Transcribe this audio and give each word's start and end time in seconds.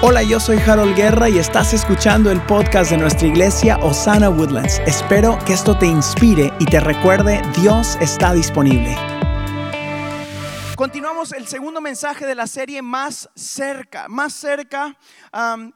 Hola, 0.00 0.22
yo 0.22 0.38
soy 0.38 0.58
Harold 0.58 0.94
Guerra 0.94 1.28
y 1.28 1.38
estás 1.38 1.74
escuchando 1.74 2.30
el 2.30 2.40
podcast 2.42 2.92
de 2.92 2.98
nuestra 2.98 3.26
iglesia 3.26 3.78
Osana 3.78 4.30
Woodlands. 4.30 4.80
Espero 4.86 5.36
que 5.44 5.54
esto 5.54 5.76
te 5.76 5.86
inspire 5.86 6.52
y 6.60 6.66
te 6.66 6.78
recuerde, 6.78 7.42
Dios 7.60 7.98
está 8.00 8.32
disponible. 8.32 8.96
Continuamos 10.76 11.32
el 11.32 11.48
segundo 11.48 11.80
mensaje 11.80 12.24
de 12.26 12.36
la 12.36 12.46
serie 12.46 12.80
Más 12.80 13.28
cerca. 13.34 14.06
Más 14.06 14.34
cerca 14.34 14.96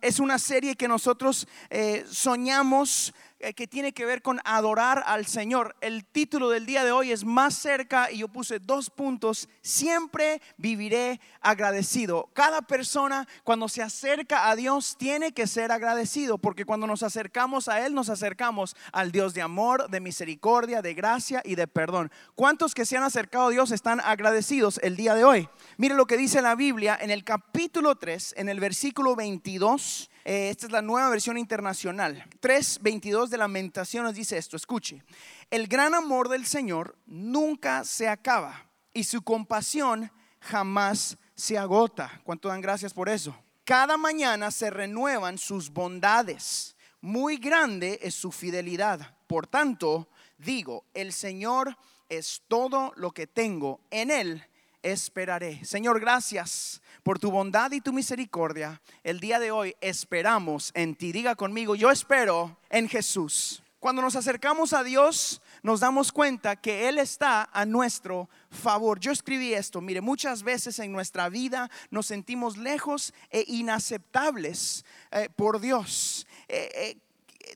es 0.01 0.21
una 0.21 0.39
serie 0.39 0.77
que 0.77 0.87
nosotros 0.87 1.49
eh, 1.69 2.05
soñamos 2.09 3.13
que 3.55 3.67
tiene 3.67 3.93
que 3.93 4.07
ver 4.07 4.23
con 4.23 4.41
adorar 4.45 5.03
al 5.07 5.27
Señor. 5.27 5.75
El 5.81 6.05
título 6.05 6.49
del 6.49 6.65
día 6.65 6.85
de 6.85 6.93
hoy 6.93 7.11
es 7.11 7.25
Más 7.25 7.55
cerca 7.55 8.11
y 8.11 8.19
yo 8.19 8.29
puse 8.29 8.61
dos 8.61 8.89
puntos. 8.89 9.49
Siempre 9.63 10.41
viviré 10.57 11.21
agradecido. 11.41 12.31
Cada 12.35 12.63
persona 12.63 13.27
cuando 13.43 13.69
se 13.69 13.83
acerca 13.83 14.49
a 14.49 14.55
Dios 14.55 14.97
tiene 14.97 15.33
que 15.33 15.49
ser 15.49 15.73
agradecido 15.73 16.39
porque 16.39 16.65
cuando 16.65 16.87
nos 16.87 17.03
acercamos 17.03 17.69
a 17.69 17.85
Él 17.85 17.95
nos 17.95 18.09
acercamos 18.09 18.77
al 18.93 19.11
Dios 19.11 19.35
de 19.35 19.43
amor, 19.43 19.91
de 19.91 20.01
misericordia, 20.01 20.81
de 20.81 20.95
gracia 20.95 21.43
y 21.45 21.57
de 21.57 21.67
perdón. 21.67 22.13
¿Cuántos 22.37 22.75
que 22.75 22.87
se 22.87 22.97
han 22.97 23.03
acercado 23.03 23.47
a 23.47 23.51
Dios 23.51 23.73
están 23.73 24.01
agradecidos 24.01 24.79
el 24.85 24.97
día 24.97 25.15
de 25.15 25.25
hoy? 25.25 25.49
Mire 25.79 25.97
lo 25.97 26.07
que 26.07 26.17
dice 26.17 26.43
la 26.43 26.55
Biblia 26.55 26.97
en 27.01 27.11
el 27.11 27.25
capítulo 27.25 27.97
3, 27.97 28.35
en 28.37 28.49
el 28.49 28.61
versículo 28.61 29.17
22 29.17 30.11
eh, 30.25 30.51
esta 30.51 30.67
es 30.67 30.73
la 30.73 30.83
nueva 30.83 31.11
versión 31.11 31.37
internacional. 31.37 32.25
3.22 32.41 33.29
de 33.29 33.39
Lamentación 33.39 34.05
nos 34.05 34.15
dice 34.15 34.39
esto, 34.39 34.57
escuche. 34.57 35.03
El 35.51 35.67
gran 35.67 35.95
amor 35.95 36.29
del 36.29 36.47
Señor 36.47 36.97
nunca 37.07 37.85
se 37.85 38.09
acaba 38.09 38.67
y 38.95 39.05
su 39.05 39.23
compasión 39.23 40.11
jamás 40.41 41.19
se 41.35 41.59
agota. 41.59 42.21
¿Cuánto 42.25 42.49
dan 42.49 42.61
gracias 42.61 42.95
por 42.95 43.09
eso? 43.09 43.37
Cada 43.65 43.97
mañana 43.97 44.51
se 44.51 44.71
renuevan 44.71 45.39
sus 45.39 45.71
bondades. 45.71 46.77
Muy 47.01 47.37
grande 47.37 47.99
es 48.03 48.15
su 48.15 48.31
fidelidad. 48.31 49.17
Por 49.27 49.47
tanto, 49.47 50.09
digo, 50.39 50.85
el 50.95 51.13
Señor 51.13 51.77
es 52.09 52.43
todo 52.49 52.93
lo 52.97 53.13
que 53.13 53.27
tengo. 53.27 53.81
En 53.91 54.11
Él 54.11 54.45
esperaré. 54.83 55.65
Señor, 55.65 56.01
gracias 56.01 56.83
por 57.03 57.19
tu 57.19 57.31
bondad 57.31 57.73
y 57.73 57.81
tu 57.81 57.93
misericordia. 57.93 58.81
El 59.03 59.21
día 59.21 59.39
de 59.39 59.51
hoy 59.51 59.75
esperamos 59.81 60.71
en 60.75 60.95
ti. 60.95 61.13
Diga 61.13 61.35
conmigo, 61.35 61.75
yo 61.75 61.91
espero 61.91 62.59
en 62.71 62.89
Jesús. 62.89 63.63
Cuando 63.83 64.01
nos 64.01 64.15
acercamos 64.15 64.73
a 64.75 64.85
Dios, 64.85 65.43
nos 65.65 65.81
damos 65.81 66.13
cuenta 66.13 66.55
que 66.55 66.89
Él 66.89 66.99
está 66.99 67.51
a 67.53 67.67
nuestro 67.67 68.29
favor. 68.49 69.01
Yo 69.01 69.11
escribí 69.11 69.55
esto, 69.55 69.81
mire, 69.81 70.01
muchas 70.01 70.45
veces 70.45 70.79
en 70.79 70.93
nuestra 70.93 71.29
vida 71.29 71.69
nos 71.91 72.07
sentimos 72.07 72.57
lejos 72.57 73.13
e 73.31 73.45
inaceptables 73.49 74.85
eh, 75.11 75.29
por 75.35 75.61
Dios. 75.61 76.29
Eh, 76.47 76.71
eh, 76.75 76.97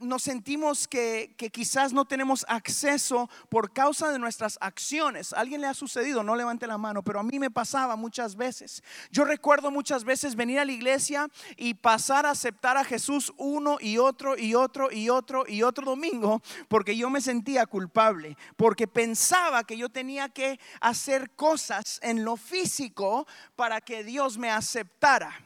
nos 0.01 0.23
sentimos 0.23 0.89
que, 0.89 1.35
quizás 1.53 1.93
no 1.93 2.05
tenemos 2.05 2.45
acceso 2.49 3.29
por 3.49 3.73
causa 3.73 4.11
de 4.11 4.19
nuestras 4.19 4.59
acciones. 4.61 5.33
¿A 5.33 5.41
alguien 5.41 5.61
le 5.61 5.67
ha 5.67 5.75
sucedido? 5.75 6.23
No 6.23 6.37
levante 6.37 6.67
la 6.67 6.79
mano, 6.79 7.03
pero 7.03 7.21
a 7.21 7.23
mí 7.23 7.39
me 7.39 7.51
pasaba 7.51 7.97
muchas 7.97 8.37
veces. 8.37 8.83
Yo 9.11 9.25
recuerdo 9.25 9.71
muchas 9.71 10.05
veces 10.05 10.35
venir 10.35 10.59
a 10.59 10.65
la 10.65 10.73
iglesia 10.73 11.29
y 11.57 11.75
pasar 11.75 12.27
a 12.27 12.31
aceptar 12.31 12.77
a 12.77 12.85
Jesús 12.85 13.33
uno 13.37 13.79
y 13.81 13.99
otro 13.99 14.37
y 14.37 14.55
otro 14.55 14.91
y 14.91 15.09
otro 15.09 15.45
y 15.47 15.63
otro 15.63 15.85
domingo 15.85 16.43
porque 16.69 16.97
yo 16.97 17.11
me 17.11 17.21
sentía 17.21 17.67
culpable, 17.67 18.37
porque 18.57 18.87
pensaba 18.87 19.65
que 19.65 19.77
yo 19.77 19.89
tenía 19.89 20.29
que 20.29 20.59
hacer 20.81 21.31
cosas 21.31 21.99
en 22.03 22.25
lo 22.25 22.37
físico 22.37 23.27
para 23.55 23.81
que 23.81 24.05
Dios 24.05 24.39
me 24.39 24.51
aceptara. 24.51 25.46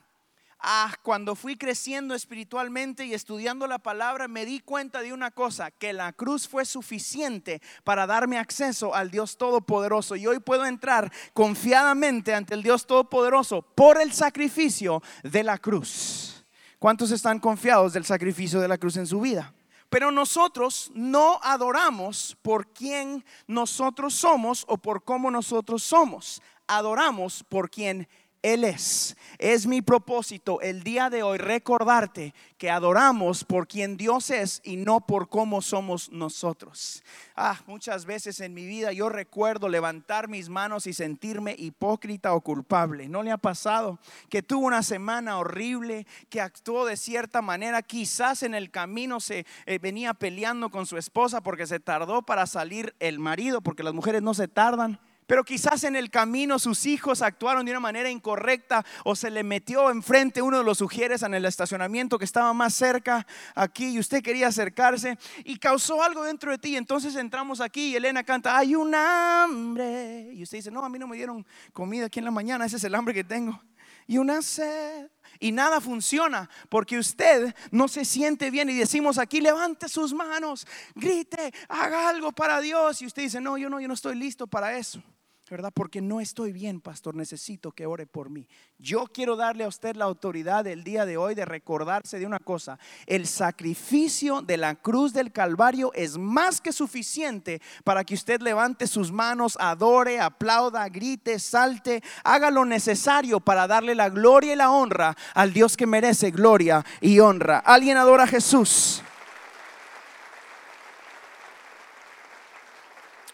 Ah, 0.63 0.95
cuando 1.03 1.35
fui 1.35 1.57
creciendo 1.57 2.15
espiritualmente 2.15 3.07
y 3.07 3.15
estudiando 3.15 3.67
la 3.67 3.79
palabra, 3.79 4.29
me 4.29 4.45
di 4.45 4.61
cuenta 4.61 5.01
de 5.01 5.15
una 5.15 5.31
cosa, 5.31 5.71
que 5.71 5.95
la 5.95 6.13
cruz 6.13 6.47
fue 6.47 6.67
suficiente 6.67 7.63
para 7.83 8.07
darme 8.07 8.37
acceso 8.37 8.95
al 8.95 9.11
Dios 9.11 9.39
Todopoderoso. 9.39 10.17
Y 10.17 10.27
hoy 10.27 10.39
puedo 10.39 10.67
entrar 10.67 11.11
confiadamente 11.33 12.35
ante 12.35 12.53
el 12.53 12.63
Dios 12.63 12.87
Todopoderoso 12.87 13.63
por 13.63 13.99
el 14.03 14.13
sacrificio 14.13 15.03
de 15.23 15.45
la 15.45 15.57
cruz. 15.57 16.45
¿Cuántos 16.79 17.11
están 17.11 17.39
confiados 17.39 17.95
del 17.95 18.05
sacrificio 18.05 18.61
de 18.61 18.69
la 18.69 18.77
cruz 18.77 18.99
en 18.99 19.07
su 19.07 19.21
vida? 19.21 19.55
Pero 19.89 20.11
nosotros 20.11 20.91
no 20.95 21.41
adoramos 21.43 22.37
por 22.43 22.69
quien 22.69 23.25
nosotros 23.47 24.15
somos 24.15 24.65
o 24.69 24.77
por 24.77 25.05
cómo 25.05 25.31
nosotros 25.31 25.83
somos. 25.83 26.43
Adoramos 26.67 27.45
por 27.49 27.71
quien 27.71 28.09
él 28.43 28.65
es. 28.65 29.17
Es 29.39 29.67
mi 29.67 29.81
propósito 29.81 30.61
el 30.61 30.83
día 30.83 31.09
de 31.09 31.23
hoy 31.23 31.39
recordarte 31.39 32.35
que 32.59 32.71
adoramos 32.71 33.45
por 33.45 33.67
quien 33.67 33.97
Dios 33.97 34.31
es 34.31 34.61
y 34.65 34.77
no 34.77 35.01
por 35.01 35.29
cómo 35.29 35.63
somos 35.63 36.11
nosotros. 36.11 37.03
Ah, 37.37 37.59
muchas 37.67 38.05
veces 38.05 38.41
en 38.41 38.53
mi 38.53 38.67
vida 38.67 38.93
yo 38.93 39.09
recuerdo 39.09 39.69
levantar 39.69 40.29
mis 40.29 40.49
manos 40.49 40.87
y 40.87 40.93
sentirme 40.93 41.55
hipócrita 41.59 42.35
o 42.35 42.41
culpable. 42.43 43.09
¿No 43.09 43.23
le 43.23 43.31
ha 43.31 43.39
pasado 43.39 43.99
que 44.29 44.43
tuvo 44.43 44.67
una 44.67 44.83
semana 44.83 45.39
horrible, 45.39 46.07
que 46.29 46.41
actuó 46.41 46.85
de 46.85 46.97
cierta 46.97 47.41
manera, 47.41 47.83
quizás 47.83 48.43
en 48.43 48.55
el 48.55 48.71
camino 48.71 49.21
se 49.21 49.47
eh, 49.67 49.79
venía 49.79 50.13
peleando 50.13 50.71
con 50.71 50.87
su 50.87 50.99
esposa 50.99 51.43
porque 51.43 51.67
se 51.67 51.81
tardó 51.81 52.23
para 52.23 52.47
salir 52.47 52.95
el 53.01 53.19
marido, 53.19 53.63
porque 53.63 53.83
las 53.83 53.95
mujeres 53.95 54.23
no 54.23 54.35
se 54.35 54.49
tardan? 54.49 55.01
Pero 55.31 55.45
quizás 55.45 55.85
en 55.85 55.95
el 55.95 56.11
camino 56.11 56.59
sus 56.59 56.87
hijos 56.87 57.23
actuaron 57.23 57.65
de 57.65 57.71
una 57.71 57.79
manera 57.79 58.11
incorrecta 58.11 58.85
o 59.05 59.15
se 59.15 59.31
le 59.31 59.45
metió 59.45 59.89
enfrente 59.89 60.43
uno 60.43 60.59
de 60.59 60.65
los 60.65 60.79
sugieres 60.79 61.23
en 61.23 61.35
el 61.35 61.45
estacionamiento 61.45 62.19
que 62.19 62.25
estaba 62.25 62.53
más 62.53 62.75
cerca 62.75 63.25
aquí 63.55 63.91
y 63.91 64.01
usted 64.01 64.25
quería 64.25 64.49
acercarse 64.49 65.17
y 65.45 65.57
causó 65.61 66.03
algo 66.03 66.25
dentro 66.25 66.51
de 66.51 66.59
ti. 66.59 66.77
Entonces 66.77 67.15
entramos 67.15 67.61
aquí 67.61 67.93
y 67.93 67.95
Elena 67.95 68.25
canta, 68.25 68.59
hay 68.59 68.75
un 68.75 68.93
hambre. 68.93 70.33
Y 70.33 70.43
usted 70.43 70.59
dice, 70.59 70.73
no, 70.73 70.85
a 70.85 70.89
mí 70.89 70.99
no 70.99 71.07
me 71.07 71.15
dieron 71.15 71.47
comida 71.73 72.07
aquí 72.07 72.19
en 72.19 72.25
la 72.25 72.33
mañana, 72.33 72.65
ese 72.65 72.79
es 72.79 72.83
el 72.83 72.97
hambre 72.97 73.15
que 73.15 73.23
tengo. 73.23 73.63
Y 74.09 74.19
una 74.19 74.43
sed. 74.43 75.13
Y 75.39 75.53
nada 75.53 75.81
funciona 75.81 76.51
porque 76.69 76.99
usted 76.99 77.55
no 77.71 77.87
se 77.87 78.05
siente 78.05 78.51
bien 78.51 78.69
y 78.69 78.75
decimos 78.75 79.17
aquí, 79.17 79.41
levante 79.41 79.89
sus 79.89 80.13
manos, 80.13 80.67
grite, 80.97 81.55
haga 81.69 82.09
algo 82.09 82.33
para 82.33 82.61
Dios. 82.61 83.01
Y 83.01 83.07
usted 83.07 83.23
dice, 83.23 83.41
no, 83.41 83.57
yo 83.57 83.71
no, 83.71 83.79
yo 83.79 83.87
no 83.87 83.95
estoy 83.95 84.17
listo 84.17 84.49
para 84.49 84.77
eso. 84.77 85.01
¿Verdad? 85.51 85.73
Porque 85.75 86.01
no 86.01 86.21
estoy 86.21 86.53
bien, 86.53 86.81
pastor, 86.81 87.17
necesito 87.17 87.73
que 87.73 87.85
ore 87.85 88.07
por 88.07 88.31
mí. 88.31 88.47
Yo 88.79 89.07
quiero 89.07 89.35
darle 89.35 89.65
a 89.65 89.69
usted 89.69 89.97
la 89.97 90.05
autoridad 90.05 90.67
el 90.67 90.85
día 90.85 91.05
de 91.05 91.17
hoy 91.17 91.35
de 91.35 91.45
recordarse 91.45 92.19
de 92.19 92.27
una 92.27 92.39
cosa. 92.39 92.79
El 93.07 93.27
sacrificio 93.27 94.43
de 94.43 94.57
la 94.57 94.77
cruz 94.77 95.13
del 95.13 95.33
Calvario 95.33 95.93
es 95.95 96.17
más 96.17 96.61
que 96.61 96.73
suficiente 96.73 97.61
para 97.83 98.05
que 98.05 98.15
usted 98.15 98.41
levante 98.41 98.87
sus 98.87 99.11
manos, 99.11 99.59
adore, 99.61 100.21
aplauda, 100.21 100.89
grite, 100.89 101.39
salte, 101.41 102.03
haga 102.23 102.51
lo 102.51 102.65
necesario 102.65 103.41
para 103.41 103.67
darle 103.67 103.95
la 103.95 104.09
gloria 104.09 104.53
y 104.53 104.57
la 104.57 104.71
honra 104.71 105.17
al 105.35 105.53
Dios 105.53 105.77
que 105.77 105.87
merece 105.87 106.31
gloria 106.31 106.85
y 107.01 107.19
honra. 107.19 107.59
¿Alguien 107.59 107.97
adora 107.97 108.25
a 108.25 108.29
Jesús? 108.29 109.03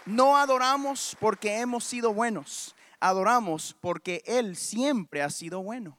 No 0.07 0.37
adoramos 0.37 1.17
porque 1.19 1.59
hemos 1.59 1.83
sido 1.83 2.15
buenos, 2.15 2.77
adoramos 3.01 3.75
porque 3.81 4.23
Él 4.25 4.57
siempre 4.57 5.21
ha 5.21 5.31
sido 5.31 5.65
bueno. 5.65 5.99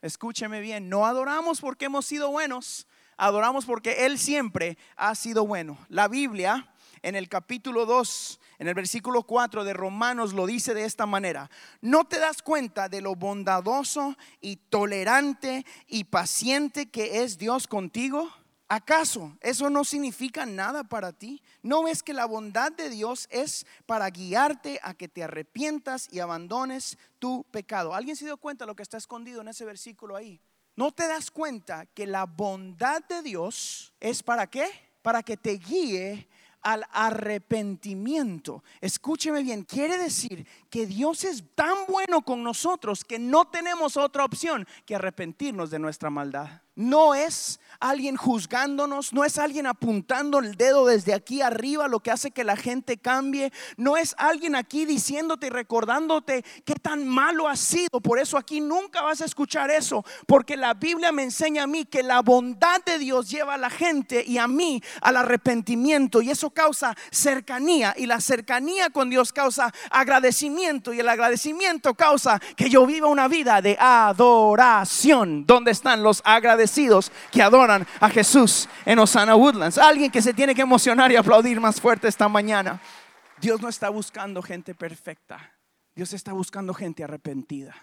Escúcheme 0.00 0.60
bien, 0.60 0.88
no 0.88 1.06
adoramos 1.06 1.60
porque 1.60 1.86
hemos 1.86 2.06
sido 2.06 2.30
buenos, 2.30 2.86
adoramos 3.16 3.66
porque 3.66 4.06
Él 4.06 4.16
siempre 4.16 4.78
ha 4.94 5.12
sido 5.16 5.44
bueno. 5.44 5.76
La 5.88 6.06
Biblia 6.06 6.72
en 7.02 7.16
el 7.16 7.28
capítulo 7.28 7.84
2, 7.84 8.38
en 8.60 8.68
el 8.68 8.74
versículo 8.74 9.24
4 9.24 9.64
de 9.64 9.72
Romanos 9.72 10.34
lo 10.34 10.46
dice 10.46 10.72
de 10.72 10.84
esta 10.84 11.06
manera. 11.06 11.50
¿No 11.80 12.04
te 12.04 12.20
das 12.20 12.42
cuenta 12.42 12.88
de 12.88 13.00
lo 13.00 13.16
bondadoso 13.16 14.16
y 14.40 14.54
tolerante 14.54 15.66
y 15.88 16.04
paciente 16.04 16.90
que 16.90 17.24
es 17.24 17.38
Dios 17.38 17.66
contigo? 17.66 18.30
¿Acaso 18.70 19.34
eso 19.40 19.70
no 19.70 19.82
significa 19.82 20.44
nada 20.44 20.84
para 20.84 21.12
ti? 21.14 21.42
¿No 21.62 21.84
ves 21.84 22.02
que 22.02 22.12
la 22.12 22.26
bondad 22.26 22.70
de 22.70 22.90
Dios 22.90 23.26
es 23.30 23.66
para 23.86 24.10
guiarte 24.10 24.78
a 24.82 24.92
que 24.92 25.08
te 25.08 25.22
arrepientas 25.22 26.06
y 26.12 26.20
abandones 26.20 26.98
tu 27.18 27.44
pecado? 27.50 27.94
¿Alguien 27.94 28.14
se 28.14 28.26
dio 28.26 28.36
cuenta 28.36 28.64
de 28.64 28.66
lo 28.66 28.76
que 28.76 28.82
está 28.82 28.98
escondido 28.98 29.40
en 29.40 29.48
ese 29.48 29.64
versículo 29.64 30.16
ahí? 30.16 30.38
¿No 30.76 30.92
te 30.92 31.08
das 31.08 31.30
cuenta 31.30 31.86
que 31.86 32.06
la 32.06 32.24
bondad 32.26 33.02
de 33.08 33.22
Dios 33.22 33.94
es 34.00 34.22
para 34.22 34.46
qué? 34.48 34.68
Para 35.00 35.22
que 35.22 35.38
te 35.38 35.52
guíe 35.52 36.28
al 36.62 36.84
arrepentimiento. 36.92 38.62
Escúcheme 38.80 39.42
bien, 39.42 39.62
quiere 39.62 39.96
decir 39.96 40.46
que 40.70 40.86
Dios 40.86 41.24
es 41.24 41.42
tan 41.54 41.86
bueno 41.88 42.22
con 42.22 42.42
nosotros 42.42 43.04
que 43.04 43.18
no 43.18 43.46
tenemos 43.46 43.96
otra 43.96 44.24
opción 44.24 44.66
que 44.84 44.94
arrepentirnos 44.94 45.70
de 45.70 45.78
nuestra 45.78 46.10
maldad. 46.10 46.62
no 46.74 47.12
es 47.14 47.58
alguien 47.80 48.16
juzgándonos, 48.16 49.12
no 49.12 49.24
es 49.24 49.38
alguien 49.38 49.66
apuntando 49.66 50.38
el 50.38 50.56
dedo 50.56 50.86
desde 50.86 51.14
aquí 51.14 51.42
arriba 51.42 51.88
lo 51.88 52.00
que 52.00 52.10
hace 52.10 52.30
que 52.30 52.44
la 52.44 52.56
gente 52.56 52.98
cambie, 52.98 53.52
no 53.76 53.96
es 53.96 54.14
alguien 54.18 54.56
aquí 54.56 54.84
diciéndote 54.84 55.46
y 55.48 55.50
recordándote 55.50 56.44
qué 56.64 56.74
tan 56.74 57.06
malo 57.06 57.48
has 57.48 57.60
sido. 57.60 58.00
Por 58.00 58.18
eso 58.18 58.36
aquí 58.36 58.60
nunca 58.60 59.02
vas 59.02 59.20
a 59.20 59.24
escuchar 59.24 59.70
eso, 59.70 60.04
porque 60.26 60.56
la 60.56 60.74
Biblia 60.74 61.12
me 61.12 61.22
enseña 61.22 61.64
a 61.64 61.66
mí 61.66 61.84
que 61.84 62.02
la 62.02 62.20
bondad 62.22 62.82
de 62.84 62.98
Dios 62.98 63.30
lleva 63.30 63.54
a 63.54 63.58
la 63.58 63.70
gente 63.70 64.24
y 64.26 64.38
a 64.38 64.48
mí 64.48 64.82
al 65.00 65.16
arrepentimiento 65.16 66.20
y 66.22 66.30
eso 66.30 66.50
causa 66.50 66.96
cercanía 67.10 67.94
y 67.96 68.06
la 68.06 68.20
cercanía 68.20 68.90
con 68.90 69.10
Dios 69.10 69.32
causa 69.32 69.72
agradecimiento 69.90 70.92
y 70.92 71.00
el 71.00 71.08
agradecimiento 71.08 71.94
causa 71.94 72.40
que 72.56 72.70
yo 72.70 72.86
viva 72.86 73.08
una 73.08 73.28
vida 73.28 73.62
de 73.62 73.76
adoración. 73.78 75.46
¿Dónde 75.46 75.70
están 75.70 76.02
los 76.02 76.22
agradecidos 76.24 77.12
que 77.30 77.42
adoran? 77.42 77.57
A 77.62 78.08
Jesús 78.10 78.68
en 78.84 78.98
Osana 78.98 79.34
Woodlands. 79.36 79.78
Alguien 79.78 80.10
que 80.10 80.22
se 80.22 80.32
tiene 80.32 80.54
que 80.54 80.62
emocionar 80.62 81.10
y 81.12 81.16
aplaudir 81.16 81.60
más 81.60 81.80
fuerte 81.80 82.08
esta 82.08 82.28
mañana. 82.28 82.80
Dios 83.40 83.60
no 83.60 83.68
está 83.68 83.88
buscando 83.88 84.42
gente 84.42 84.74
perfecta. 84.74 85.52
Dios 85.94 86.12
está 86.12 86.32
buscando 86.32 86.74
gente 86.74 87.04
arrepentida. 87.04 87.74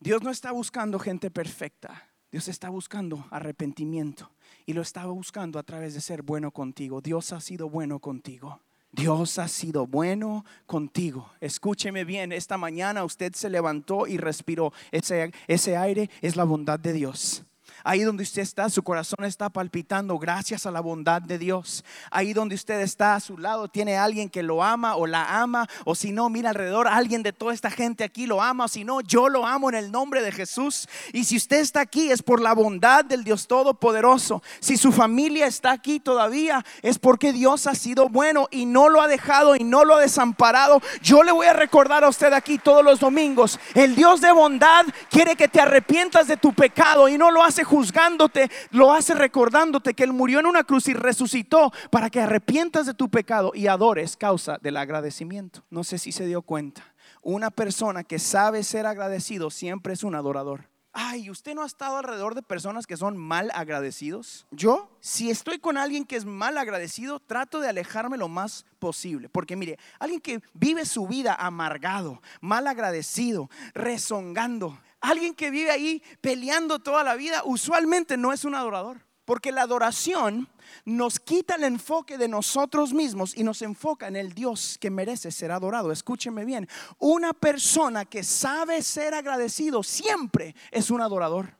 Dios 0.00 0.22
no 0.22 0.30
está 0.30 0.50
buscando 0.52 0.98
gente 0.98 1.30
perfecta. 1.30 2.08
Dios 2.30 2.48
está 2.48 2.70
buscando 2.70 3.26
arrepentimiento 3.30 4.30
y 4.64 4.72
lo 4.72 4.82
estaba 4.82 5.12
buscando 5.12 5.58
a 5.58 5.62
través 5.62 5.94
de 5.94 6.00
ser 6.00 6.22
bueno 6.22 6.50
contigo. 6.50 7.00
Dios 7.00 7.32
ha 7.32 7.40
sido 7.40 7.68
bueno 7.68 7.98
contigo. 7.98 8.60
Dios 8.90 9.38
ha 9.38 9.48
sido 9.48 9.86
bueno 9.86 10.44
contigo. 10.66 11.30
Escúcheme 11.40 12.04
bien, 12.04 12.32
esta 12.32 12.58
mañana 12.58 13.04
usted 13.04 13.32
se 13.34 13.48
levantó 13.48 14.06
y 14.06 14.18
respiró. 14.18 14.72
Ese, 14.90 15.32
ese 15.46 15.76
aire 15.76 16.10
es 16.20 16.36
la 16.36 16.44
bondad 16.44 16.78
de 16.78 16.92
Dios. 16.92 17.44
Ahí 17.84 18.02
donde 18.02 18.22
usted 18.22 18.42
está, 18.42 18.70
su 18.70 18.82
corazón 18.82 19.24
está 19.24 19.48
palpitando 19.48 20.18
gracias 20.18 20.66
a 20.66 20.70
la 20.70 20.80
bondad 20.80 21.22
de 21.22 21.38
Dios. 21.38 21.84
Ahí 22.10 22.32
donde 22.32 22.54
usted 22.54 22.80
está 22.80 23.14
a 23.14 23.20
su 23.20 23.38
lado, 23.38 23.68
tiene 23.68 23.96
alguien 23.96 24.28
que 24.28 24.42
lo 24.42 24.62
ama 24.62 24.96
o 24.96 25.06
la 25.06 25.40
ama. 25.40 25.68
O 25.84 25.94
si 25.94 26.12
no, 26.12 26.28
mira 26.28 26.50
alrededor, 26.50 26.88
alguien 26.88 27.22
de 27.22 27.32
toda 27.32 27.54
esta 27.54 27.70
gente 27.70 28.04
aquí 28.04 28.26
lo 28.26 28.42
ama. 28.42 28.64
O 28.64 28.68
si 28.68 28.84
no, 28.84 29.00
yo 29.00 29.28
lo 29.28 29.46
amo 29.46 29.68
en 29.68 29.74
el 29.74 29.90
nombre 29.90 30.22
de 30.22 30.32
Jesús. 30.32 30.88
Y 31.12 31.24
si 31.24 31.36
usted 31.36 31.60
está 31.60 31.80
aquí 31.80 32.10
es 32.10 32.22
por 32.22 32.40
la 32.40 32.54
bondad 32.54 33.04
del 33.04 33.24
Dios 33.24 33.46
Todopoderoso. 33.46 34.42
Si 34.60 34.76
su 34.76 34.92
familia 34.92 35.46
está 35.46 35.72
aquí 35.72 36.00
todavía 36.00 36.64
es 36.82 36.98
porque 36.98 37.32
Dios 37.32 37.66
ha 37.66 37.74
sido 37.74 38.08
bueno 38.08 38.48
y 38.50 38.66
no 38.66 38.88
lo 38.88 39.00
ha 39.00 39.08
dejado 39.08 39.56
y 39.56 39.64
no 39.64 39.84
lo 39.84 39.96
ha 39.96 40.00
desamparado. 40.00 40.80
Yo 41.02 41.22
le 41.22 41.32
voy 41.32 41.46
a 41.46 41.52
recordar 41.52 42.04
a 42.04 42.08
usted 42.08 42.32
aquí 42.32 42.58
todos 42.58 42.84
los 42.84 43.00
domingos. 43.00 43.58
El 43.74 43.94
Dios 43.94 44.20
de 44.20 44.32
bondad 44.32 44.86
quiere 45.10 45.36
que 45.36 45.48
te 45.48 45.60
arrepientas 45.60 46.26
de 46.26 46.36
tu 46.36 46.52
pecado 46.52 47.08
y 47.08 47.18
no 47.18 47.30
lo 47.30 47.42
hace 47.42 47.64
juzgándote, 47.72 48.50
lo 48.70 48.92
hace 48.92 49.14
recordándote 49.14 49.94
que 49.94 50.04
Él 50.04 50.12
murió 50.12 50.40
en 50.40 50.46
una 50.46 50.62
cruz 50.62 50.88
y 50.88 50.92
resucitó 50.92 51.72
para 51.90 52.10
que 52.10 52.20
arrepientas 52.20 52.84
de 52.84 52.92
tu 52.92 53.08
pecado 53.08 53.52
y 53.54 53.66
adores 53.66 54.18
causa 54.18 54.58
del 54.60 54.76
agradecimiento. 54.76 55.64
No 55.70 55.82
sé 55.82 55.96
si 55.96 56.12
se 56.12 56.26
dio 56.26 56.42
cuenta. 56.42 56.82
Una 57.22 57.50
persona 57.50 58.04
que 58.04 58.18
sabe 58.18 58.62
ser 58.62 58.84
agradecido 58.84 59.50
siempre 59.50 59.94
es 59.94 60.04
un 60.04 60.14
adorador. 60.14 60.68
Ay, 60.92 61.30
¿usted 61.30 61.54
no 61.54 61.62
ha 61.62 61.66
estado 61.66 61.96
alrededor 61.96 62.34
de 62.34 62.42
personas 62.42 62.86
que 62.86 62.98
son 62.98 63.16
mal 63.16 63.50
agradecidos? 63.54 64.46
Yo, 64.50 64.90
si 65.00 65.30
estoy 65.30 65.58
con 65.58 65.78
alguien 65.78 66.04
que 66.04 66.16
es 66.16 66.26
mal 66.26 66.58
agradecido, 66.58 67.20
trato 67.20 67.60
de 67.60 67.70
alejarme 67.70 68.18
lo 68.18 68.28
más 68.28 68.66
posible. 68.78 69.30
Porque 69.30 69.56
mire, 69.56 69.78
alguien 69.98 70.20
que 70.20 70.42
vive 70.52 70.84
su 70.84 71.06
vida 71.06 71.34
amargado, 71.34 72.20
mal 72.42 72.66
agradecido, 72.66 73.48
rezongando, 73.72 74.78
alguien 75.02 75.34
que 75.34 75.50
vive 75.50 75.70
ahí 75.70 76.02
peleando 76.20 76.78
toda 76.78 77.04
la 77.04 77.14
vida, 77.14 77.42
usualmente 77.44 78.16
no 78.16 78.32
es 78.32 78.44
un 78.44 78.54
adorador. 78.54 79.04
Porque 79.24 79.52
la 79.52 79.62
adoración 79.62 80.48
nos 80.84 81.20
quita 81.20 81.54
el 81.54 81.64
enfoque 81.64 82.18
de 82.18 82.26
nosotros 82.26 82.92
mismos 82.92 83.36
y 83.36 83.44
nos 83.44 83.62
enfoca 83.62 84.08
en 84.08 84.16
el 84.16 84.32
Dios 84.32 84.78
que 84.80 84.90
merece 84.90 85.30
ser 85.30 85.52
adorado. 85.52 85.92
Escúcheme 85.92 86.44
bien, 86.44 86.68
una 86.98 87.32
persona 87.32 88.04
que 88.04 88.24
sabe 88.24 88.82
ser 88.82 89.14
agradecido 89.14 89.84
siempre 89.84 90.56
es 90.72 90.90
un 90.90 91.00
adorador. 91.00 91.56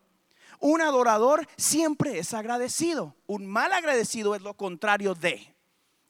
Un 0.59 0.81
adorador 0.81 1.47
siempre 1.57 2.19
es 2.19 2.35
agradecido. 2.35 3.17
Un 3.27 3.47
mal 3.47 3.73
agradecido 3.73 4.35
es 4.35 4.43
lo 4.43 4.55
contrario 4.55 5.15
de. 5.15 5.52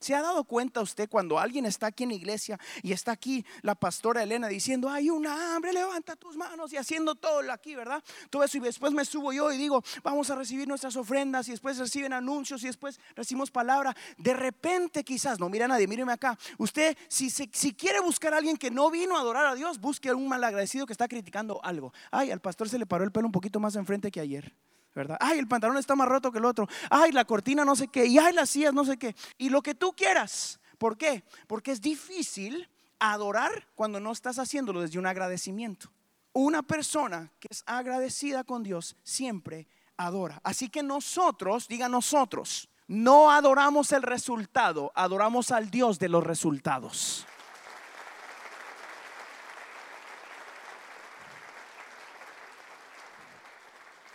¿Se 0.02 0.16
ha 0.16 0.20
dado 0.20 0.42
cuenta 0.42 0.80
usted 0.80 1.08
cuando 1.08 1.38
alguien 1.38 1.64
está 1.64 1.86
aquí 1.86 2.02
en 2.02 2.08
la 2.08 2.16
iglesia 2.16 2.58
y 2.82 2.90
está 2.90 3.12
aquí 3.12 3.46
la 3.62 3.76
pastora 3.76 4.24
Elena 4.24 4.48
diciendo, 4.48 4.90
hay 4.90 5.10
una 5.10 5.54
hambre, 5.54 5.72
levanta 5.72 6.16
tus 6.16 6.36
manos 6.36 6.72
y 6.72 6.76
haciendo 6.76 7.14
todo 7.14 7.40
aquí, 7.52 7.76
¿verdad? 7.76 8.02
Todo 8.28 8.42
eso 8.42 8.58
y 8.58 8.60
después 8.60 8.92
me 8.92 9.04
subo 9.04 9.32
yo 9.32 9.52
y 9.52 9.56
digo, 9.56 9.84
vamos 10.02 10.28
a 10.30 10.34
recibir 10.34 10.66
nuestras 10.66 10.96
ofrendas 10.96 11.46
y 11.46 11.52
después 11.52 11.78
reciben 11.78 12.12
anuncios 12.12 12.64
y 12.64 12.66
después 12.66 12.98
recibimos 13.14 13.52
palabra. 13.52 13.94
De 14.18 14.34
repente 14.34 15.04
quizás, 15.04 15.38
no 15.38 15.48
mira 15.48 15.66
a 15.66 15.68
nadie, 15.68 15.86
míreme 15.86 16.12
acá. 16.12 16.36
Usted, 16.58 16.96
si, 17.06 17.30
si 17.30 17.72
quiere 17.72 18.00
buscar 18.00 18.34
a 18.34 18.38
alguien 18.38 18.56
que 18.56 18.72
no 18.72 18.90
vino 18.90 19.16
a 19.16 19.20
adorar 19.20 19.46
a 19.46 19.54
Dios, 19.54 19.78
busque 19.78 20.08
a 20.08 20.16
un 20.16 20.26
malagradecido 20.26 20.84
que 20.84 20.94
está 20.94 21.06
criticando 21.06 21.64
algo. 21.64 21.92
Ay, 22.10 22.32
al 22.32 22.40
pastor 22.40 22.68
se 22.68 22.76
le 22.76 22.86
paró 22.86 23.04
el 23.04 23.12
pelo 23.12 23.26
un 23.26 23.32
poquito 23.32 23.60
más 23.60 23.76
enfrente 23.76 24.10
que 24.10 24.18
ayer. 24.18 24.52
¿Verdad? 24.94 25.16
Ay, 25.20 25.38
el 25.38 25.48
pantalón 25.48 25.78
está 25.78 25.94
más 25.94 26.08
roto 26.08 26.30
que 26.30 26.38
el 26.38 26.44
otro. 26.44 26.68
Ay, 26.90 27.12
la 27.12 27.24
cortina 27.24 27.64
no 27.64 27.76
sé 27.76 27.88
qué. 27.88 28.06
Y 28.06 28.18
ay, 28.18 28.34
las 28.34 28.50
sillas 28.50 28.74
no 28.74 28.84
sé 28.84 28.96
qué. 28.96 29.14
Y 29.38 29.48
lo 29.48 29.62
que 29.62 29.74
tú 29.74 29.92
quieras. 29.92 30.60
¿Por 30.78 30.96
qué? 30.96 31.22
Porque 31.46 31.72
es 31.72 31.80
difícil 31.80 32.68
adorar 32.98 33.68
cuando 33.74 34.00
no 34.00 34.12
estás 34.12 34.38
haciéndolo 34.38 34.80
desde 34.80 34.98
un 34.98 35.06
agradecimiento. 35.06 35.90
Una 36.32 36.62
persona 36.62 37.30
que 37.38 37.48
es 37.50 37.62
agradecida 37.66 38.44
con 38.44 38.62
Dios 38.62 38.96
siempre 39.02 39.66
adora. 39.96 40.40
Así 40.44 40.68
que 40.68 40.82
nosotros, 40.82 41.68
diga 41.68 41.88
nosotros, 41.88 42.68
no 42.88 43.30
adoramos 43.30 43.92
el 43.92 44.02
resultado, 44.02 44.92
adoramos 44.94 45.50
al 45.50 45.70
Dios 45.70 45.98
de 45.98 46.08
los 46.08 46.24
resultados. 46.24 47.26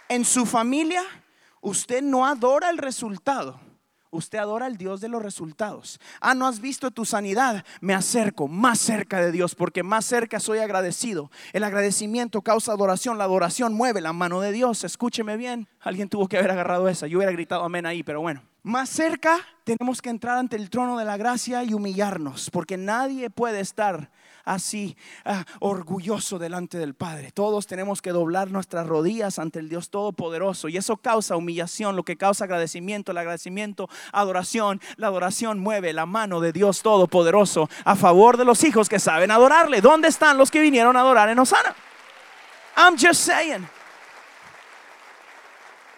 En 0.09 0.23
su 0.23 0.45
familia, 0.45 1.03
usted 1.61 2.01
no 2.01 2.25
adora 2.25 2.69
el 2.69 2.77
resultado. 2.77 3.59
Usted 4.09 4.37
adora 4.37 4.67
al 4.67 4.77
Dios 4.77 5.01
de 5.01 5.09
los 5.09 5.21
resultados. 5.21 5.99
Ah, 6.21 6.33
no 6.33 6.47
has 6.47 6.61
visto 6.61 6.91
tu 6.91 7.03
sanidad. 7.03 7.65
Me 7.81 7.93
acerco 7.93 8.47
más 8.47 8.79
cerca 8.79 9.19
de 9.19 9.33
Dios 9.33 9.53
porque 9.53 9.83
más 9.83 10.05
cerca 10.05 10.39
soy 10.39 10.59
agradecido. 10.59 11.29
El 11.51 11.65
agradecimiento 11.65 12.41
causa 12.41 12.71
adoración. 12.71 13.17
La 13.17 13.25
adoración 13.25 13.73
mueve 13.73 13.99
la 13.99 14.13
mano 14.13 14.39
de 14.39 14.53
Dios. 14.53 14.85
Escúcheme 14.85 15.35
bien. 15.35 15.67
Alguien 15.81 16.07
tuvo 16.07 16.29
que 16.29 16.37
haber 16.37 16.51
agarrado 16.51 16.87
esa. 16.87 17.07
Yo 17.07 17.17
hubiera 17.17 17.33
gritado 17.33 17.63
amén 17.63 17.85
ahí, 17.85 18.01
pero 18.01 18.21
bueno. 18.21 18.41
Más 18.67 18.89
cerca 18.89 19.39
tenemos 19.63 20.01
que 20.01 20.09
entrar 20.09 20.37
ante 20.37 20.57
el 20.57 20.69
trono 20.69 20.97
de 20.97 21.05
la 21.05 21.15
gracia 21.15 21.63
y 21.63 21.73
humillarnos 21.73 22.49
porque 22.49 22.75
nadie 22.75 23.29
puede 23.29 23.61
estar 23.61 24.11
así 24.43 24.97
ah, 25.23 25.45
orgulloso 25.61 26.37
delante 26.37 26.77
del 26.77 26.93
Padre. 26.93 27.31
Todos 27.31 27.65
tenemos 27.65 28.01
que 28.01 28.09
doblar 28.09 28.51
nuestras 28.51 28.85
rodillas 28.85 29.39
ante 29.39 29.59
el 29.59 29.69
Dios 29.69 29.89
Todopoderoso 29.89 30.67
y 30.67 30.75
eso 30.75 30.97
causa 30.97 31.37
humillación, 31.37 31.95
lo 31.95 32.03
que 32.03 32.17
causa 32.17 32.43
agradecimiento, 32.43 33.13
el 33.13 33.19
agradecimiento, 33.19 33.87
adoración. 34.11 34.81
La 34.97 35.07
adoración 35.07 35.59
mueve 35.59 35.93
la 35.93 36.05
mano 36.05 36.41
de 36.41 36.51
Dios 36.51 36.81
Todopoderoso 36.81 37.69
a 37.85 37.95
favor 37.95 38.35
de 38.35 38.43
los 38.43 38.65
hijos 38.65 38.89
que 38.89 38.99
saben 38.99 39.31
adorarle. 39.31 39.79
¿Dónde 39.79 40.09
están 40.09 40.37
los 40.37 40.51
que 40.51 40.59
vinieron 40.59 40.97
a 40.97 40.99
adorar 40.99 41.29
en 41.29 41.39
Osana? 41.39 41.73
I'm 42.75 42.97
just 42.97 43.21
saying. 43.21 43.65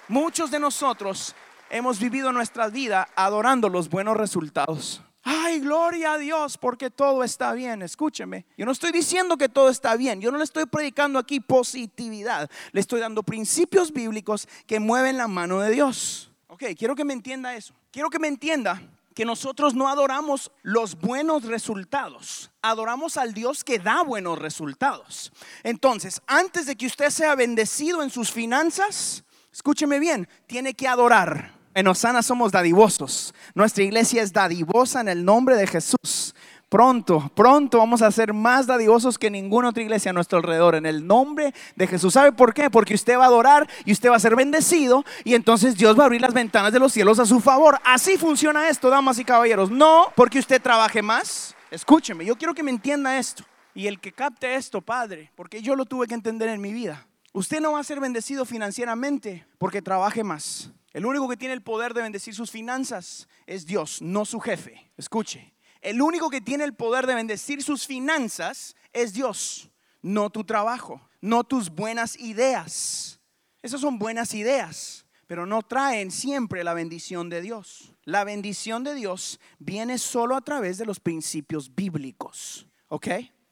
Muchos 0.08 0.52
de 0.52 0.60
nosotros 0.60 1.34
hemos 1.70 2.00
vivido 2.00 2.32
nuestra 2.32 2.70
vida 2.70 3.08
adorando 3.16 3.70
los 3.70 3.90
buenos 3.90 4.18
resultados. 4.18 5.02
Ay, 5.24 5.60
gloria 5.60 6.14
a 6.14 6.18
Dios 6.18 6.58
porque 6.58 6.90
todo 6.90 7.24
está 7.24 7.54
bien. 7.54 7.82
Escúcheme. 7.82 8.46
Yo 8.58 8.66
no 8.66 8.72
estoy 8.72 8.92
diciendo 8.92 9.38
que 9.38 9.50
todo 9.50 9.70
está 9.70 9.96
bien. 9.96 10.22
Yo 10.22 10.32
no 10.32 10.38
le 10.38 10.44
estoy 10.44 10.66
predicando 10.66 11.20
aquí 11.20 11.40
positividad. 11.40 12.50
Le 12.72 12.82
estoy 12.82 13.00
dando 13.00 13.24
principios 13.24 13.92
bíblicos 13.92 14.48
que 14.66 14.80
mueven 14.80 15.18
la 15.18 15.28
mano 15.28 15.60
de 15.60 15.72
Dios. 15.72 16.32
Ok, 16.48 16.64
quiero 16.78 16.96
que 16.96 17.06
me 17.06 17.14
entienda 17.14 17.56
eso. 17.56 17.74
Quiero 17.92 18.10
que 18.10 18.20
me 18.20 18.28
entienda 18.28 18.82
que 19.14 19.26
nosotros 19.26 19.76
no 19.76 19.90
adoramos 19.90 20.52
los 20.62 20.98
buenos 20.98 21.44
resultados. 21.44 22.52
Adoramos 22.62 23.18
al 23.18 23.34
Dios 23.34 23.64
que 23.64 23.78
da 23.78 24.02
buenos 24.02 24.40
resultados. 24.40 25.34
Entonces, 25.64 26.22
antes 26.26 26.66
de 26.66 26.76
que 26.78 26.88
usted 26.88 27.10
sea 27.10 27.36
bendecido 27.36 28.02
en 28.02 28.10
sus 28.10 28.32
finanzas, 28.32 29.26
escúcheme 29.52 30.00
bien, 30.00 30.30
tiene 30.48 30.74
que 30.74 30.88
adorar. 30.88 31.59
En 31.74 31.88
Osana 31.88 32.24
somos 32.24 32.52
dadivosos. 32.52 33.34
Nuestra 33.54 33.84
iglesia 33.84 34.24
es 34.24 34.34
dadivosa 34.34 35.02
en 35.02 35.10
el 35.10 35.24
nombre 35.24 35.56
de 35.56 35.68
Jesús. 35.68 36.34
Pronto, 36.70 37.32
pronto 37.36 37.80
vamos 37.80 38.04
a 38.04 38.12
ser 38.12 38.32
más 38.32 38.68
dadivosos 38.68 39.18
que 39.18 39.32
ninguna 39.32 39.70
otra 39.70 39.82
iglesia 39.82 40.12
a 40.12 40.14
nuestro 40.14 40.38
alrededor 40.38 40.76
en 40.76 40.86
el 40.86 41.06
nombre 41.06 41.52
de 41.76 41.88
Jesús. 41.88 42.14
¿Sabe 42.14 42.32
por 42.32 42.54
qué? 42.54 42.70
Porque 42.70 42.94
usted 42.94 43.18
va 43.18 43.24
a 43.24 43.28
adorar 43.28 43.68
y 43.86 43.92
usted 43.92 44.12
va 44.12 44.18
a 44.18 44.20
ser 44.20 44.36
bendecido 44.36 45.04
y 45.24 45.34
entonces 45.34 45.76
Dios 45.76 45.98
va 45.98 46.04
a 46.04 46.06
abrir 46.06 46.22
las 46.22 46.34
ventanas 46.34 46.72
de 46.72 46.78
los 46.78 46.94
cielos 46.94 47.18
a 47.18 47.26
su 47.26 47.40
favor. 47.40 47.80
Así 47.84 48.18
funciona 48.18 48.70
esto, 48.70 48.92
damas 48.92 49.18
y 49.18 49.26
caballeros. 49.26 49.72
No 49.72 50.14
porque 50.16 50.38
usted 50.38 50.62
trabaje 50.62 51.02
más. 51.02 51.56
Escúcheme, 51.72 52.24
yo 52.24 52.36
quiero 52.36 52.54
que 52.54 52.62
me 52.62 52.72
entienda 52.72 53.18
esto. 53.18 53.44
Y 53.74 53.88
el 53.88 54.00
que 54.00 54.12
capte 54.12 54.54
esto, 54.54 54.82
Padre, 54.82 55.32
porque 55.36 55.64
yo 55.64 55.76
lo 55.76 55.86
tuve 55.86 56.06
que 56.06 56.14
entender 56.14 56.50
en 56.50 56.62
mi 56.62 56.72
vida. 56.72 57.08
Usted 57.34 57.62
no 57.62 57.72
va 57.72 57.80
a 57.80 57.84
ser 57.84 58.00
bendecido 58.00 58.46
financieramente 58.46 59.48
porque 59.58 59.82
trabaje 59.82 60.24
más. 60.24 60.72
El 60.92 61.06
único 61.06 61.30
que 61.30 61.38
tiene 61.38 61.54
el 61.54 61.62
poder 61.62 61.94
de 61.94 62.02
bendecir 62.02 62.34
sus 62.34 62.50
finanzas 62.50 63.28
es 63.46 63.66
Dios, 63.66 64.02
no 64.02 64.26
su 64.26 64.40
jefe. 64.40 64.92
Escuche, 64.98 65.54
el 65.82 66.02
único 66.02 66.30
que 66.30 66.42
tiene 66.42 66.64
el 66.64 66.74
poder 66.74 67.06
de 67.06 67.16
bendecir 67.16 67.64
sus 67.64 67.86
finanzas 67.86 68.76
es 68.92 69.14
Dios, 69.14 69.70
no 70.02 70.30
tu 70.30 70.44
trabajo, 70.44 71.08
no 71.22 71.44
tus 71.44 71.70
buenas 71.70 72.18
ideas. 72.20 73.22
Esas 73.62 73.82
son 73.82 74.00
buenas 74.00 74.34
ideas, 74.34 75.06
pero 75.28 75.46
no 75.46 75.62
traen 75.62 76.12
siempre 76.12 76.64
la 76.64 76.74
bendición 76.74 77.30
de 77.30 77.42
Dios. 77.42 77.94
La 78.04 78.24
bendición 78.24 78.84
de 78.84 78.96
Dios 78.96 79.40
viene 79.60 79.98
solo 80.00 80.36
a 80.36 80.42
través 80.42 80.78
de 80.78 80.86
los 80.86 81.00
principios 81.00 81.76
bíblicos. 81.76 82.68
¿Ok? 82.88 83.08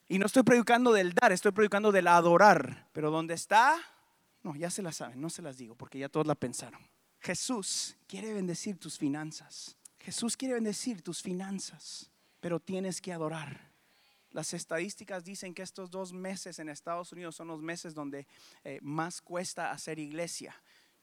Y 0.10 0.18
no 0.18 0.26
estoy 0.26 0.44
predicando 0.44 0.92
del 0.94 1.14
dar, 1.14 1.32
estoy 1.32 1.52
predicando 1.52 1.92
del 1.92 2.08
adorar. 2.08 2.90
Pero 2.94 3.12
¿dónde 3.12 3.36
está? 3.36 3.78
No, 4.42 4.56
ya 4.56 4.72
se 4.72 4.82
la 4.82 4.92
saben, 4.92 5.22
no 5.22 5.30
se 5.30 5.42
las 5.42 5.58
digo 5.58 5.76
porque 5.76 6.00
ya 6.00 6.10
todos 6.10 6.26
la 6.26 6.36
pensaron. 6.36 6.82
Jesús 7.28 7.98
quiere 8.08 8.34
bendecir 8.34 8.80
tus 8.80 8.98
finanzas. 8.98 9.76
Jesús 10.00 10.38
quiere 10.38 10.54
bendecir 10.54 11.02
tus 11.02 11.22
finanzas, 11.22 12.10
pero 12.40 12.58
tienes 12.58 13.02
que 13.02 13.12
adorar. 13.12 13.70
Las 14.32 14.54
estadísticas 14.54 15.26
dicen 15.26 15.54
que 15.54 15.62
estos 15.62 15.92
dos 15.92 16.14
meses 16.14 16.58
en 16.60 16.70
Estados 16.70 17.12
Unidos 17.12 17.36
son 17.36 17.50
los 17.50 17.62
meses 17.62 17.94
donde 17.94 18.28
eh, 18.64 18.80
más 18.82 19.22
cuesta 19.22 19.72
hacer 19.72 20.00
iglesia. 20.00 20.56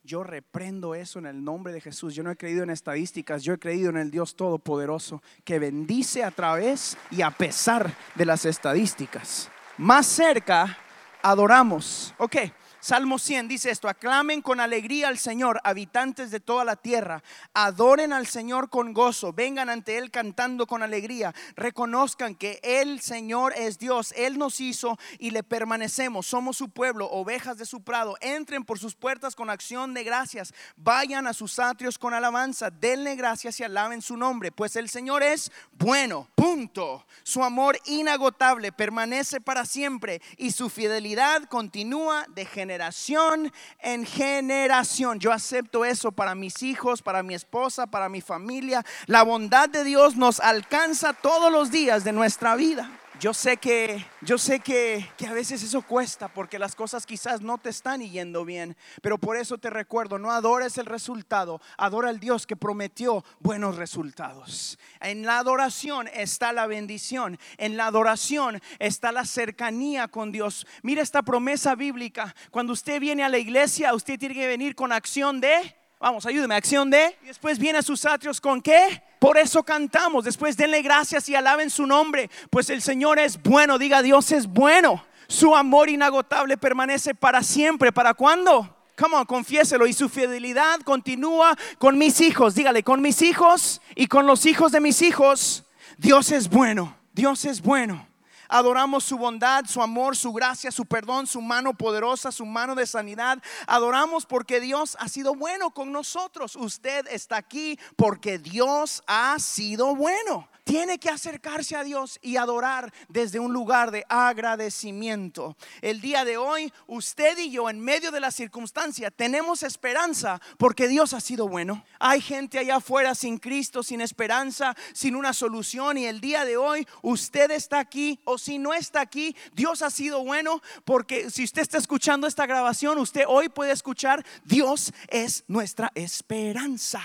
Yo 0.03 0.25
reprendo 0.25 0.95
eso 0.95 1.19
en 1.19 1.27
el 1.27 1.45
nombre 1.45 1.75
de 1.75 1.83
Jesús. 1.83 2.15
Yo 2.15 2.23
no 2.23 2.31
he 2.31 2.37
creído 2.37 2.63
en 2.63 2.71
estadísticas, 2.71 3.43
yo 3.43 3.53
he 3.53 3.59
creído 3.59 3.91
en 3.91 3.99
el 3.99 4.11
Dios 4.11 4.35
Todopoderoso 4.35 5.23
que 5.45 5.59
bendice 5.59 6.25
a 6.25 6.31
través 6.31 6.97
y 7.11 7.21
a 7.21 7.33
pesar 7.33 7.95
de 8.15 8.25
las 8.25 8.47
estadísticas. 8.47 9.51
Más 9.77 10.07
cerca, 10.07 10.79
adoramos. 11.21 12.15
Ok, 12.17 12.37
Salmo 12.85 13.19
100 13.19 13.49
dice 13.49 13.71
esto, 13.71 13.89
aclamen 13.89 14.43
con 14.43 14.61
alegría 14.61 15.09
al 15.09 15.17
Señor, 15.17 15.59
habitantes 15.65 16.31
de 16.31 16.39
toda 16.39 16.67
la 16.67 16.77
tierra, 16.77 17.23
adoren 17.55 18.13
al 18.13 18.27
Señor 18.27 18.69
con 18.69 18.93
gozo, 18.93 19.33
vengan 19.33 19.71
ante 19.71 19.97
Él 19.97 20.11
cantando 20.11 20.67
con 20.67 20.83
alegría, 20.83 21.35
reconozcan 21.57 22.35
que 22.35 22.61
el 22.63 23.01
Señor 23.01 23.55
es 23.57 23.79
Dios, 23.79 24.13
Él 24.19 24.37
nos 24.37 24.61
hizo 24.61 24.99
y 25.19 25.31
le 25.31 25.43
permanecemos, 25.43 26.27
somos 26.27 26.59
su 26.59 26.69
pueblo, 26.69 27.09
ovejas 27.11 27.57
de 27.57 27.65
su 27.65 27.81
prado, 27.81 28.19
entren 28.21 28.65
por 28.65 28.79
sus 28.79 28.95
puertas 28.95 29.35
con 29.35 29.49
acción 29.49 29.95
de 29.95 30.05
gracias, 30.05 30.53
vayan 30.77 31.27
a 31.27 31.33
sus 31.33 31.59
atrios 31.59 31.97
con 31.97 32.13
alabanza, 32.13 32.69
denle 32.71 33.17
gracias 33.17 33.61
y 33.61 33.65
alaben 33.65 34.03
su 34.03 34.19
nombre, 34.19 34.53
pues 34.53 34.77
el 34.77 34.91
Señor 34.91 35.23
es 35.23 35.51
bueno, 35.73 36.29
punto, 36.35 37.07
su 37.23 37.43
amor 37.43 37.79
inagotable 37.87 38.73
permanece 38.73 39.41
para 39.41 39.65
siempre 39.65 40.21
y 40.37 40.51
su 40.51 40.69
fidelidad 40.69 41.45
continúa 41.45 42.27
de 42.29 42.45
generación 42.45 42.74
generación 42.75 43.53
en 43.79 44.05
generación. 44.05 45.21
Yo 45.21 45.33
acepto 45.33 45.85
eso 45.85 46.11
para 46.11 46.35
mis 46.35 46.61
hijos, 46.65 47.03
para 47.03 47.23
mi 47.23 47.35
esposa, 47.35 47.87
para 47.87 48.09
mi 48.09 48.21
familia. 48.21 48.85
La 49.07 49.23
bondad 49.23 49.69
de 49.69 49.85
Dios 49.85 50.17
nos 50.17 50.41
alcanza 50.41 51.13
todos 51.13 51.53
los 51.53 51.71
días 51.71 52.03
de 52.03 52.11
nuestra 52.11 52.57
vida. 52.57 52.91
Yo 53.21 53.33
sé 53.33 53.59
que, 53.59 54.05
yo 54.23 54.39
sé 54.39 54.59
que, 54.59 55.09
que, 55.17 55.27
a 55.27 55.33
veces 55.33 55.63
eso 55.63 55.83
cuesta 55.83 56.27
porque 56.27 56.59
las 56.59 56.75
cosas 56.75 57.07
quizás 57.07 57.41
no 57.41 57.59
te 57.59 57.71
están 57.71 58.01
yendo 58.01 58.45
bien, 58.45 58.77
pero 59.03 59.19
por 59.19 59.37
eso 59.37 59.57
te 59.57 59.71
recuerdo, 59.71 60.19
no 60.19 60.33
adores 60.33 60.79
el 60.79 60.87
resultado, 60.87 61.61
adora 61.79 62.09
al 62.09 62.19
Dios 62.19 62.45
que 62.45 62.57
prometió 62.57 63.25
buenos 63.39 63.77
resultados. 63.77 64.79
En 65.01 65.25
la 65.25 65.39
adoración 65.39 66.09
está 66.13 66.53
la 66.53 66.67
bendición, 66.67 67.39
en 67.57 67.77
la 67.77 67.87
adoración 67.87 68.61
está 68.81 69.13
la 69.13 69.25
cercanía 69.25 70.09
con 70.09 70.33
Dios. 70.33 70.67
Mira 70.83 71.01
esta 71.01 71.23
promesa 71.23 71.77
bíblica, 71.77 72.35
cuando 72.51 72.73
usted 72.73 72.99
viene 72.99 73.23
a 73.23 73.29
la 73.29 73.39
iglesia, 73.39 73.95
usted 73.95 74.19
tiene 74.19 74.35
que 74.35 74.49
venir 74.49 74.75
con 74.75 74.91
acción 74.91 75.41
de 75.41 75.77
Vamos, 76.01 76.27
ayúdeme, 76.27 76.55
acción 76.55 76.91
de. 76.91 77.17
Y 77.23 77.27
después 77.27 77.59
viene 77.59 77.79
a 77.79 77.83
sus 77.83 78.05
atrios 78.05 78.41
con 78.41 78.61
qué? 78.61 79.03
Por 79.19 79.39
eso 79.39 79.63
cantamos. 79.63 80.25
Después 80.25 80.57
denle 80.57 80.83
gracias 80.83 81.29
y 81.29 81.35
alaben 81.35 81.71
su 81.71 81.87
nombre. 81.87 82.31
Pues 82.51 82.69
el 82.71 82.83
Señor 82.83 83.19
es 83.19 83.43
bueno. 83.43 83.79
Diga, 83.79 84.03
Dios 84.03 84.33
es 84.33 84.47
bueno. 84.47 85.05
Su 85.29 85.57
amor 85.57 85.89
inagotable 85.89 86.59
permanece 86.59 87.15
para 87.15 87.43
siempre. 87.43 87.91
¿Para 87.91 88.13
cuándo? 88.15 88.77
Come 88.99 89.17
on, 89.17 89.25
confiéselo. 89.25 89.87
Y 89.87 89.93
su 89.93 90.09
fidelidad 90.09 90.81
continúa 90.81 91.57
con 91.79 91.97
mis 91.97 92.21
hijos. 92.21 92.55
Dígale, 92.55 92.83
con 92.83 93.01
mis 93.01 93.23
hijos 93.23 93.81
y 93.95 94.07
con 94.07 94.27
los 94.27 94.45
hijos 94.47 94.73
de 94.73 94.81
mis 94.81 95.01
hijos. 95.01 95.65
Dios 95.97 96.31
es 96.33 96.51
bueno. 96.51 96.97
Dios 97.13 97.45
es 97.45 97.63
bueno. 97.63 98.07
Adoramos 98.49 99.05
su 99.05 99.17
bondad, 99.17 99.65
su 99.67 99.83
amor, 99.83 100.17
su 100.17 100.33
gracia, 100.33 100.71
su 100.71 100.85
perdón, 100.87 101.27
su 101.27 101.41
mano 101.41 101.75
poderosa, 101.75 102.33
su 102.33 102.47
mano 102.47 102.75
de 102.75 102.87
sanidad. 102.87 103.43
Adoramos 103.67 104.27
porque 104.27 104.61
Dios 104.61 104.97
ha 105.01 105.09
sido 105.09 105.35
bueno 105.35 105.71
con 105.71 105.93
nosotros. 105.93 106.57
Usted 106.57 107.07
está 107.11 107.37
aquí 107.37 107.79
porque 107.97 108.39
Dios 108.39 109.03
ha 109.07 109.39
sido 109.39 109.95
bueno 109.95 110.49
tiene 110.65 110.99
que 110.99 111.11
acercarse 111.11 111.77
a 111.77 111.85
Dios 111.85 112.19
y 112.23 112.37
adorar 112.37 112.93
desde 113.09 113.39
un 113.39 113.53
lugar 113.53 113.91
de 113.91 114.05
agradecimiento. 114.09 115.57
El 115.83 116.01
día 116.01 116.25
de 116.25 116.39
hoy, 116.39 116.73
usted 116.87 117.39
y 117.39 117.51
yo, 117.51 117.69
en 117.71 117.81
medio 117.81 118.11
de 118.11 118.21
la 118.21 118.31
circunstancia, 118.31 119.11
tenemos 119.11 119.63
esperanza 119.63 120.41
porque 120.59 120.89
Dios 120.89 121.13
ha 121.13 121.21
sido 121.21 121.49
bueno. 121.49 121.85
Hay 122.01 122.21
gente 122.21 122.59
allá 122.59 122.77
afuera 122.77 123.15
sin 123.15 123.39
Cristo, 123.39 123.83
sin 123.83 124.01
esperanza, 124.01 124.75
sin 124.95 125.15
una 125.15 125.33
solución. 125.33 125.99
Y 125.99 126.07
el 126.07 126.21
día 126.21 126.45
de 126.45 126.57
hoy, 126.57 126.87
usted 127.03 127.51
está 127.51 127.79
aquí 127.79 128.19
o 128.25 128.39
si 128.39 128.59
no 128.59 128.73
está 128.73 129.03
aquí, 129.03 129.37
Dios 129.53 129.83
ha 129.83 129.91
sido 129.91 130.25
bueno 130.25 130.63
porque 130.85 131.31
si 131.31 131.45
usted 131.45 131.63
está 131.63 131.79
escuchando 131.79 132.27
esta 132.27 132.47
grabación, 132.47 132.99
usted 132.99 133.25
hoy 133.29 133.49
puede 133.49 133.73
escuchar, 133.73 134.25
Dios 134.45 134.93
es 135.09 135.45
nuestra 135.47 135.93
esperanza. 135.95 137.03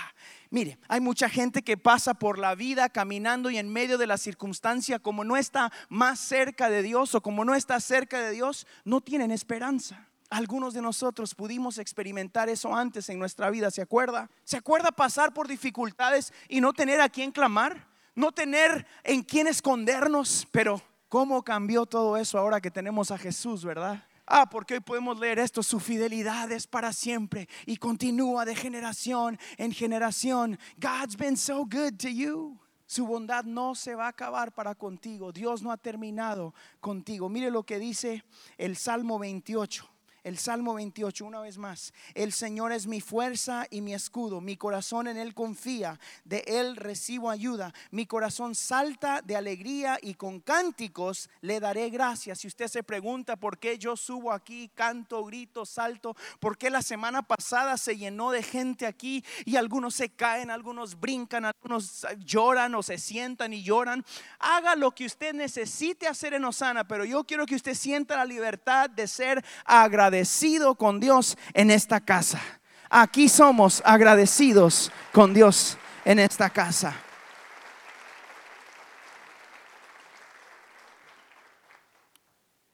Mire, 0.52 0.80
hay 0.88 1.00
mucha 1.00 1.28
gente 1.28 1.62
que 1.62 1.76
pasa 1.76 2.14
por 2.14 2.36
la 2.36 2.56
vida 2.56 2.88
caminando 2.88 3.50
y 3.50 3.58
en 3.58 3.72
medio 3.72 3.98
de 3.98 4.08
la 4.08 4.18
circunstancia, 4.18 4.98
como 4.98 5.22
no 5.22 5.36
está 5.36 5.72
más 5.88 6.18
cerca 6.18 6.68
de 6.68 6.82
Dios 6.82 7.14
o 7.14 7.22
como 7.22 7.44
no 7.44 7.54
está 7.54 7.78
cerca 7.78 8.20
de 8.20 8.32
Dios, 8.32 8.66
no 8.84 9.00
tienen 9.00 9.30
esperanza. 9.30 10.08
Algunos 10.28 10.74
de 10.74 10.82
nosotros 10.82 11.36
pudimos 11.36 11.78
experimentar 11.78 12.48
eso 12.48 12.74
antes 12.74 13.08
en 13.08 13.20
nuestra 13.20 13.48
vida, 13.50 13.70
¿se 13.70 13.82
acuerda? 13.82 14.28
¿Se 14.42 14.56
acuerda 14.56 14.90
pasar 14.90 15.32
por 15.32 15.46
dificultades 15.46 16.32
y 16.48 16.60
no 16.60 16.72
tener 16.72 17.00
a 17.00 17.08
quién 17.08 17.30
clamar? 17.30 17.86
No 18.16 18.32
tener 18.32 18.86
en 19.04 19.22
quién 19.22 19.46
escondernos, 19.46 20.48
pero 20.50 20.82
¿cómo 21.08 21.44
cambió 21.44 21.86
todo 21.86 22.16
eso 22.16 22.38
ahora 22.38 22.60
que 22.60 22.72
tenemos 22.72 23.12
a 23.12 23.18
Jesús, 23.18 23.64
verdad? 23.64 24.04
Ah, 24.32 24.48
porque 24.48 24.74
hoy 24.74 24.80
podemos 24.80 25.18
leer 25.18 25.40
esto, 25.40 25.60
su 25.60 25.80
fidelidad 25.80 26.52
es 26.52 26.68
para 26.68 26.92
siempre 26.92 27.48
y 27.66 27.78
continúa 27.78 28.44
de 28.44 28.54
generación 28.54 29.36
en 29.58 29.72
generación. 29.72 30.56
God's 30.76 31.16
been 31.16 31.36
so 31.36 31.64
good 31.64 31.96
to 31.98 32.08
you. 32.08 32.56
Su 32.86 33.06
bondad 33.06 33.42
no 33.42 33.74
se 33.74 33.96
va 33.96 34.06
a 34.06 34.10
acabar 34.10 34.52
para 34.52 34.76
contigo. 34.76 35.32
Dios 35.32 35.62
no 35.62 35.72
ha 35.72 35.76
terminado 35.76 36.54
contigo. 36.78 37.28
Mire 37.28 37.50
lo 37.50 37.64
que 37.64 37.80
dice 37.80 38.22
el 38.56 38.76
Salmo 38.76 39.18
28. 39.18 39.90
El 40.22 40.36
Salmo 40.36 40.74
28, 40.74 41.24
una 41.24 41.40
vez 41.40 41.56
más. 41.56 41.94
El 42.14 42.32
Señor 42.32 42.72
es 42.72 42.86
mi 42.86 43.00
fuerza 43.00 43.66
y 43.70 43.80
mi 43.80 43.94
escudo. 43.94 44.42
Mi 44.42 44.56
corazón 44.56 45.08
en 45.08 45.16
Él 45.16 45.32
confía. 45.32 45.98
De 46.24 46.44
Él 46.46 46.76
recibo 46.76 47.30
ayuda. 47.30 47.72
Mi 47.90 48.04
corazón 48.04 48.54
salta 48.54 49.22
de 49.22 49.36
alegría 49.36 49.98
y 50.02 50.14
con 50.14 50.40
cánticos 50.40 51.30
le 51.40 51.58
daré 51.58 51.88
gracias. 51.88 52.40
Si 52.40 52.48
usted 52.48 52.68
se 52.68 52.82
pregunta 52.82 53.36
por 53.36 53.58
qué 53.58 53.78
yo 53.78 53.96
subo 53.96 54.30
aquí, 54.30 54.70
canto, 54.74 55.24
grito, 55.24 55.64
salto, 55.64 56.14
por 56.38 56.58
qué 56.58 56.68
la 56.68 56.82
semana 56.82 57.22
pasada 57.22 57.78
se 57.78 57.96
llenó 57.96 58.30
de 58.30 58.42
gente 58.42 58.86
aquí 58.86 59.24
y 59.46 59.56
algunos 59.56 59.94
se 59.94 60.10
caen, 60.10 60.50
algunos 60.50 61.00
brincan, 61.00 61.46
algunos 61.46 62.06
lloran 62.18 62.74
o 62.74 62.82
se 62.82 62.98
sientan 62.98 63.54
y 63.54 63.62
lloran. 63.62 64.04
Haga 64.38 64.76
lo 64.76 64.90
que 64.90 65.06
usted 65.06 65.32
necesite 65.32 66.06
hacer 66.06 66.34
en 66.34 66.44
Osana, 66.44 66.86
pero 66.86 67.06
yo 67.06 67.24
quiero 67.24 67.46
que 67.46 67.54
usted 67.54 67.74
sienta 67.74 68.16
la 68.16 68.26
libertad 68.26 68.90
de 68.90 69.08
ser 69.08 69.42
agradecido 69.64 70.09
agradecido 70.10 70.74
con 70.74 70.98
Dios 70.98 71.38
en 71.54 71.70
esta 71.70 72.00
casa. 72.00 72.40
Aquí 72.88 73.28
somos 73.28 73.80
agradecidos 73.84 74.90
con 75.12 75.32
Dios 75.32 75.78
en 76.04 76.18
esta 76.18 76.50
casa. 76.50 76.96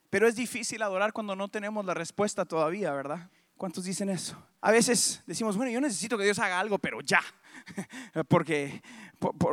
Pero 0.09 0.27
es 0.27 0.35
difícil 0.35 0.81
adorar 0.81 1.13
cuando 1.13 1.37
no 1.37 1.49
tenemos 1.49 1.85
la 1.85 1.93
respuesta 1.93 2.47
todavía, 2.47 2.91
¿verdad? 2.93 3.29
¿Cuántos 3.59 3.85
dicen 3.85 4.09
eso? 4.09 4.43
A 4.63 4.71
veces 4.71 5.23
decimos, 5.27 5.59
bueno, 5.59 5.71
yo 5.71 5.81
necesito 5.83 6.17
que 6.17 6.25
Dios 6.25 6.39
haga 6.39 6.59
algo, 6.59 6.79
pero 6.79 7.03
ya, 7.03 7.21
porque, 8.29 8.81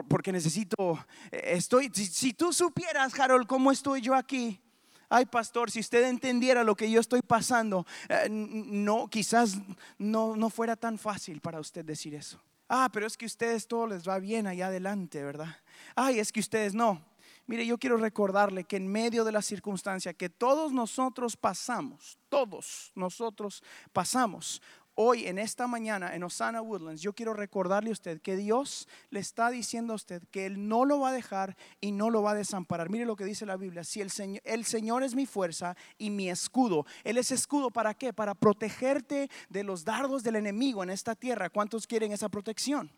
porque 0.07 0.31
necesito, 0.31 1.05
estoy, 1.31 1.91
si, 1.93 2.05
si 2.05 2.33
tú 2.33 2.53
supieras, 2.53 3.19
Harold, 3.19 3.45
cómo 3.45 3.73
estoy 3.73 3.99
yo 3.99 4.15
aquí, 4.15 4.61
ay 5.09 5.25
pastor, 5.25 5.71
si 5.71 5.79
usted 5.79 6.03
entendiera 6.07 6.63
lo 6.63 6.75
que 6.75 6.89
yo 6.89 6.99
estoy 6.99 7.21
pasando, 7.21 7.85
eh, 8.09 8.27
no, 8.29 9.07
quizás 9.07 9.57
no, 9.97 10.35
no 10.35 10.49
fuera 10.49 10.75
tan 10.75 10.97
fácil 10.97 11.41
para 11.41 11.59
usted 11.59 11.85
decir 11.85 12.15
eso. 12.15 12.41
Ah, 12.69 12.89
pero 12.91 13.05
es 13.05 13.17
que 13.17 13.25
ustedes 13.25 13.67
todo 13.67 13.87
les 13.87 14.07
va 14.07 14.19
bien 14.19 14.47
allá 14.47 14.67
adelante, 14.67 15.23
¿verdad? 15.23 15.55
Ay, 15.95 16.19
es 16.19 16.31
que 16.31 16.39
ustedes 16.39 16.73
no. 16.73 17.01
Mire, 17.45 17.65
yo 17.65 17.77
quiero 17.77 17.97
recordarle 17.97 18.63
que 18.63 18.77
en 18.77 18.87
medio 18.87 19.25
de 19.25 19.33
la 19.33 19.41
circunstancia 19.41 20.13
que 20.13 20.29
todos 20.29 20.71
nosotros 20.71 21.35
pasamos, 21.35 22.17
todos 22.29 22.91
nosotros 22.95 23.61
pasamos, 23.91 24.61
hoy 24.95 25.27
en 25.27 25.39
esta 25.39 25.67
mañana 25.67 26.15
en 26.15 26.23
Osana 26.23 26.61
Woodlands, 26.61 27.01
yo 27.01 27.13
quiero 27.13 27.33
recordarle 27.33 27.89
a 27.89 27.93
usted 27.93 28.21
que 28.21 28.35
Dios 28.35 28.87
le 29.09 29.19
está 29.19 29.49
diciendo 29.49 29.93
a 29.93 29.95
usted 29.95 30.23
que 30.31 30.45
Él 30.45 30.67
no 30.67 30.85
lo 30.85 30.99
va 30.99 31.09
a 31.09 31.13
dejar 31.13 31.55
y 31.81 31.91
no 31.91 32.09
lo 32.09 32.21
va 32.21 32.31
a 32.31 32.35
desamparar. 32.35 32.89
Mire 32.89 33.05
lo 33.05 33.15
que 33.15 33.25
dice 33.25 33.45
la 33.45 33.57
Biblia, 33.57 33.83
si 33.83 34.01
el 34.01 34.11
Señor, 34.11 34.41
el 34.45 34.65
Señor 34.65 35.03
es 35.03 35.15
mi 35.15 35.25
fuerza 35.25 35.75
y 35.97 36.09
mi 36.09 36.29
escudo, 36.29 36.85
Él 37.03 37.17
es 37.17 37.31
escudo 37.31 37.71
para 37.71 37.93
qué? 37.93 38.13
Para 38.13 38.35
protegerte 38.35 39.29
de 39.49 39.63
los 39.63 39.85
dardos 39.85 40.23
del 40.23 40.35
enemigo 40.35 40.83
en 40.83 40.89
esta 40.89 41.15
tierra. 41.15 41.49
¿Cuántos 41.49 41.87
quieren 41.87 42.11
esa 42.11 42.29
protección? 42.29 42.91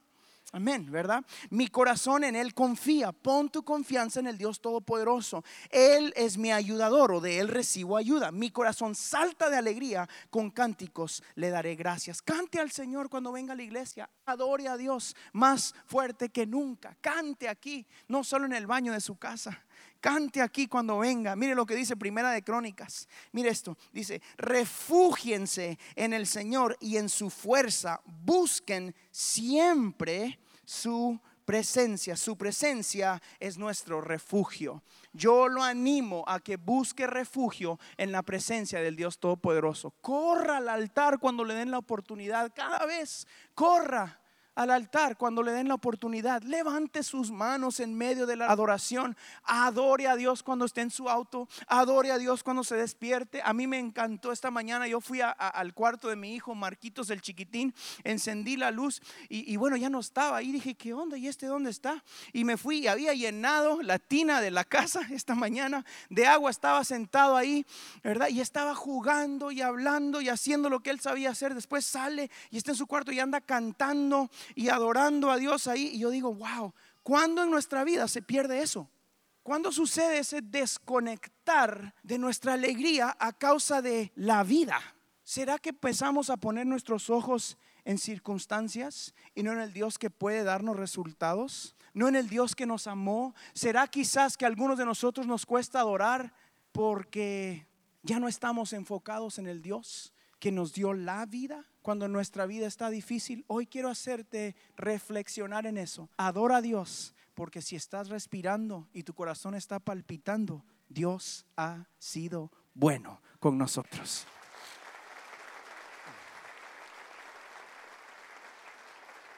Amén, 0.52 0.90
¿verdad? 0.90 1.26
Mi 1.50 1.68
corazón 1.68 2.24
en 2.24 2.36
Él 2.36 2.54
confía. 2.54 3.12
Pon 3.12 3.50
tu 3.50 3.64
confianza 3.64 4.20
en 4.20 4.28
el 4.28 4.38
Dios 4.38 4.62
Todopoderoso. 4.62 5.44
Él 5.70 6.14
es 6.16 6.38
mi 6.38 6.52
ayudador 6.52 7.12
o 7.12 7.20
de 7.20 7.40
Él 7.40 7.48
recibo 7.48 7.98
ayuda. 7.98 8.32
Mi 8.32 8.52
corazón 8.52 8.96
salta 8.96 9.50
de 9.50 9.58
alegría. 9.58 10.08
Con 10.30 10.52
cánticos 10.52 11.24
le 11.36 11.50
daré 11.50 11.76
gracias. 11.76 12.22
Cante 12.22 12.60
al 12.60 12.72
Señor 12.72 13.10
cuando 13.10 13.32
venga 13.32 13.54
a 13.54 13.56
la 13.56 13.64
iglesia. 13.64 14.10
Adore 14.26 14.68
a 14.68 14.78
Dios 14.78 15.16
más 15.34 15.74
fuerte 15.88 16.30
que 16.30 16.46
nunca. 16.46 16.96
Cante 17.02 17.50
aquí, 17.50 17.86
no 18.08 18.24
solo 18.24 18.46
en 18.46 18.54
el 18.54 18.68
baño 18.68 18.94
de 18.94 19.02
su 19.02 19.18
casa. 19.18 19.66
Cante 20.06 20.40
aquí 20.40 20.68
cuando 20.68 21.00
venga. 21.00 21.36
Mire 21.36 21.56
lo 21.56 21.66
que 21.66 21.74
dice 21.74 21.98
Primera 21.98 22.30
de 22.30 22.44
Crónicas. 22.44 23.10
Mire 23.32 23.50
esto. 23.50 23.76
Dice, 23.92 24.22
refúgiense 24.38 25.80
en 25.96 26.14
el 26.14 26.28
Señor 26.28 26.78
y 26.80 26.98
en 26.98 27.10
su 27.10 27.32
fuerza. 27.32 28.02
Busquen 28.06 28.94
siempre 29.10 30.38
su 30.64 31.20
presencia. 31.44 32.16
Su 32.16 32.38
presencia 32.38 33.20
es 33.40 33.58
nuestro 33.58 34.00
refugio. 34.00 34.84
Yo 35.12 35.48
lo 35.48 35.64
animo 35.64 36.24
a 36.28 36.40
que 36.40 36.58
busque 36.58 37.08
refugio 37.08 37.80
en 37.98 38.12
la 38.12 38.22
presencia 38.22 38.82
del 38.82 38.96
Dios 38.96 39.18
Todopoderoso. 39.18 39.90
Corra 40.02 40.58
al 40.58 40.70
altar 40.70 41.18
cuando 41.18 41.44
le 41.44 41.56
den 41.56 41.72
la 41.72 41.80
oportunidad. 41.80 42.54
Cada 42.54 42.86
vez, 42.86 43.26
corra 43.56 44.22
al 44.56 44.72
altar 44.72 45.18
cuando 45.18 45.44
le 45.44 45.52
den 45.52 45.68
la 45.68 45.76
oportunidad. 45.76 46.42
Levante 46.44 47.04
sus 47.04 47.30
manos 47.30 47.80
en 47.80 47.96
medio 47.96 48.26
de 48.26 48.38
la 48.38 48.48
adoración. 48.48 49.16
Adore 49.44 50.08
a 50.08 50.16
Dios 50.16 50.44
cuando 50.44 50.66
esté 50.66 50.82
en 50.82 50.90
su 50.90 51.10
auto. 51.10 51.48
Adore 51.68 52.12
a 52.12 52.18
Dios 52.18 52.42
cuando 52.42 52.64
se 52.64 52.76
despierte. 52.76 53.42
A 53.44 53.54
mí 53.54 53.68
me 53.68 53.78
encantó 53.78 54.32
esta 54.32 54.52
mañana. 54.52 54.88
Yo 54.88 55.02
fui 55.02 55.20
al 55.22 55.74
cuarto 55.74 56.08
de 56.08 56.16
mi 56.16 56.34
hijo 56.34 56.56
Marquitos, 56.56 57.10
el 57.10 57.22
chiquitín. 57.22 57.74
Encendí 58.04 58.56
la 58.56 58.72
luz 58.72 59.02
y, 59.30 59.56
bueno, 59.58 59.76
ya 59.76 59.90
no 59.90 60.00
estaba. 60.00 60.42
Y 60.42 60.52
dije, 60.52 60.76
¿qué 60.76 60.94
onda? 60.94 61.18
¿Y 61.18 61.28
este 61.28 61.48
dónde 61.48 61.70
está? 61.70 62.04
Y 62.32 62.46
me 62.46 62.58
fui 62.58 62.80
y 62.80 62.88
había 62.88 63.14
llenado 63.14 63.82
la 63.82 64.00
tina 64.00 64.42
de 64.42 64.52
la 64.52 64.64
casa 64.64 65.02
esta 65.12 65.36
mañana 65.36 65.86
de 66.10 66.26
agua. 66.26 66.50
Estaba 66.50 66.84
sentado 66.84 67.36
ahí, 67.36 67.66
¿verdad? 68.04 68.30
Y 68.30 68.40
estaba 68.40 68.74
jugando 68.74 69.52
y 69.52 69.62
hablando 69.62 70.22
y 70.22 70.30
haciendo 70.30 70.70
lo 70.70 70.80
que 70.80 70.92
él 70.92 71.02
sabía 71.02 71.32
hacer. 71.32 71.54
Después 71.54 71.86
sale 71.86 72.32
y 72.52 72.58
está 72.58 72.72
en 72.72 72.78
su 72.78 72.88
cuarto 72.88 73.12
y 73.12 73.20
anda 73.20 73.42
cantando 73.42 74.30
y 74.54 74.70
adorando 74.70 75.32
a 75.32 75.38
Dios 75.38 75.68
ahí. 75.68 75.92
Y 75.94 76.00
yo 76.00 76.10
digo, 76.10 76.34
wow, 76.34 76.74
¿cuándo 77.04 77.44
en 77.44 77.52
nuestra 77.52 77.84
vida 77.84 78.08
se 78.08 78.22
pierde 78.22 78.62
eso? 78.62 78.90
¿Cuándo 79.46 79.72
sucede 79.72 80.18
ese 80.18 80.42
desconectar 80.42 81.94
de 82.02 82.18
nuestra 82.18 82.54
alegría 82.54 83.16
a 83.20 83.32
causa 83.32 83.82
de 83.82 84.12
la 84.16 84.44
vida? 84.44 84.82
¿Será 85.24 85.60
que 85.60 85.70
empezamos 85.70 86.30
a 86.30 86.38
poner 86.38 86.66
nuestros 86.66 87.10
ojos 87.10 87.58
en 87.84 88.00
circunstancias 88.00 89.14
y 89.36 89.44
no 89.44 89.52
en 89.52 89.60
el 89.60 89.72
Dios 89.72 90.00
que 90.00 90.10
puede 90.10 90.44
darnos 90.44 90.78
resultados? 90.78 91.76
¿No 91.94 92.08
en 92.08 92.16
el 92.16 92.28
Dios 92.28 92.56
que 92.56 92.66
nos 92.66 92.88
amó? 92.88 93.36
¿Será 93.54 93.88
quizás 93.88 94.36
que 94.36 94.46
a 94.46 94.48
algunos 94.48 94.78
de 94.78 94.86
nosotros 94.86 95.28
nos 95.28 95.46
cuesta 95.46 95.80
adorar 95.80 96.34
porque 96.72 97.68
ya 98.02 98.20
no 98.20 98.28
estamos 98.28 98.74
enfocados 98.74 99.40
en 99.40 99.48
el 99.48 99.62
Dios 99.62 100.12
que 100.40 100.52
nos 100.52 100.74
dio 100.74 100.94
la 100.94 101.26
vida? 101.26 101.66
Cuando 101.86 102.08
nuestra 102.08 102.48
vida 102.48 102.66
está 102.66 102.90
difícil, 102.90 103.46
hoy 103.46 103.68
quiero 103.68 103.90
hacerte 103.90 104.56
reflexionar 104.76 105.68
en 105.68 105.78
eso. 105.78 106.10
Adora 106.18 106.58
a 106.58 106.62
Dios, 106.64 107.14
porque 107.36 107.62
si 107.62 107.76
estás 107.76 108.10
respirando 108.10 108.88
y 108.92 109.04
tu 109.04 109.14
corazón 109.14 109.54
está 109.54 109.80
palpitando, 109.80 110.66
Dios 110.90 111.46
ha 111.56 111.86
sido 112.00 112.52
bueno 112.74 113.22
con 113.40 113.60
nosotros. 113.60 114.26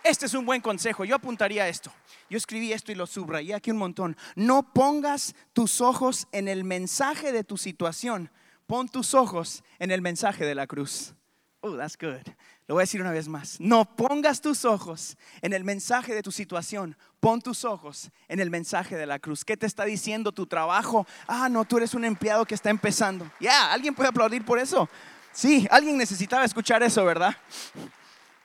Este 0.05 0.27
es 0.27 0.33
un 0.33 0.45
buen 0.45 0.61
consejo. 0.61 1.03
Yo 1.03 1.17
apuntaría 1.17 1.67
esto. 1.67 1.91
Yo 2.29 2.37
escribí 2.37 2.71
esto 2.71 2.93
y 2.93 2.95
lo 2.95 3.07
subrayé 3.07 3.55
aquí 3.55 3.71
un 3.71 3.77
montón. 3.77 4.15
No 4.37 4.71
pongas 4.71 5.35
tus 5.51 5.81
ojos 5.81 6.29
en 6.31 6.47
el 6.47 6.63
mensaje 6.63 7.33
de 7.33 7.43
tu 7.43 7.57
situación. 7.57 8.31
Pon 8.67 8.87
tus 8.87 9.13
ojos 9.13 9.65
en 9.79 9.91
el 9.91 10.01
mensaje 10.01 10.45
de 10.45 10.55
la 10.55 10.65
cruz. 10.65 11.13
Oh, 11.61 11.75
that's 11.75 11.97
good. 11.97 12.21
Lo 12.67 12.75
voy 12.75 12.81
a 12.81 12.83
decir 12.83 13.01
una 13.01 13.11
vez 13.11 13.27
más. 13.27 13.59
No 13.59 13.85
pongas 13.95 14.41
tus 14.41 14.63
ojos 14.63 15.17
en 15.41 15.53
el 15.53 15.63
mensaje 15.63 16.13
de 16.13 16.21
tu 16.21 16.31
situación. 16.31 16.95
Pon 17.19 17.41
tus 17.41 17.65
ojos 17.65 18.11
en 18.27 18.39
el 18.39 18.49
mensaje 18.49 18.95
de 18.95 19.05
la 19.05 19.19
cruz. 19.19 19.43
¿Qué 19.43 19.57
te 19.57 19.65
está 19.65 19.85
diciendo 19.85 20.31
tu 20.31 20.45
trabajo? 20.45 21.07
Ah, 21.27 21.49
no, 21.49 21.65
tú 21.65 21.77
eres 21.77 21.93
un 21.93 22.05
empleado 22.05 22.45
que 22.45 22.55
está 22.55 22.69
empezando. 22.69 23.31
Ya, 23.39 23.71
¿alguien 23.71 23.95
puede 23.95 24.09
aplaudir 24.09 24.45
por 24.45 24.59
eso? 24.59 24.87
Sí, 25.31 25.67
alguien 25.71 25.97
necesitaba 25.97 26.45
escuchar 26.45 26.83
eso, 26.83 27.03
¿verdad? 27.05 27.35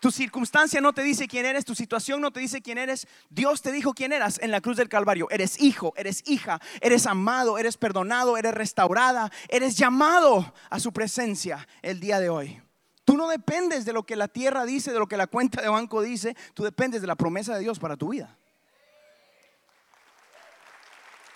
Tu 0.01 0.11
circunstancia 0.11 0.81
no 0.81 0.93
te 0.93 1.03
dice 1.03 1.29
quién 1.29 1.47
eres, 1.47 1.65
tu 1.65 1.75
situación 1.75 2.21
no 2.21 2.33
te 2.33 2.41
dice 2.41 2.61
quién 2.61 2.77
eres. 2.77 3.07
Dios 3.31 3.63
te 3.63 3.71
dijo 3.71 3.95
quién 3.95 4.13
eras 4.13 4.41
en 4.43 4.51
la 4.51 4.61
cruz 4.61 4.77
del 4.77 4.89
Calvario. 4.89 5.29
Eres 5.31 5.61
hijo, 5.61 5.93
eres 5.97 6.23
hija, 6.27 6.61
eres 6.81 7.07
amado, 7.07 7.57
eres 7.57 7.77
perdonado, 7.77 8.37
eres 8.37 8.53
restaurada, 8.53 9.31
eres 9.49 9.77
llamado 9.77 10.53
a 10.71 10.81
su 10.81 10.93
presencia 10.93 11.69
el 11.83 12.01
día 12.01 12.19
de 12.19 12.31
hoy. 12.31 12.61
Tú 13.05 13.17
no 13.17 13.29
dependes 13.29 13.85
de 13.85 13.93
lo 13.93 14.05
que 14.05 14.17
la 14.17 14.29
tierra 14.29 14.65
dice, 14.65 14.93
de 14.93 14.99
lo 14.99 15.09
que 15.09 15.17
la 15.17 15.27
cuenta 15.27 15.61
de 15.61 15.69
banco 15.69 16.03
dice, 16.03 16.37
tú 16.55 16.63
dependes 16.63 17.01
de 17.01 17.07
la 17.07 17.17
promesa 17.17 17.55
de 17.55 17.61
Dios 17.61 17.79
para 17.79 17.97
tu 17.97 18.11
vida. 18.11 18.37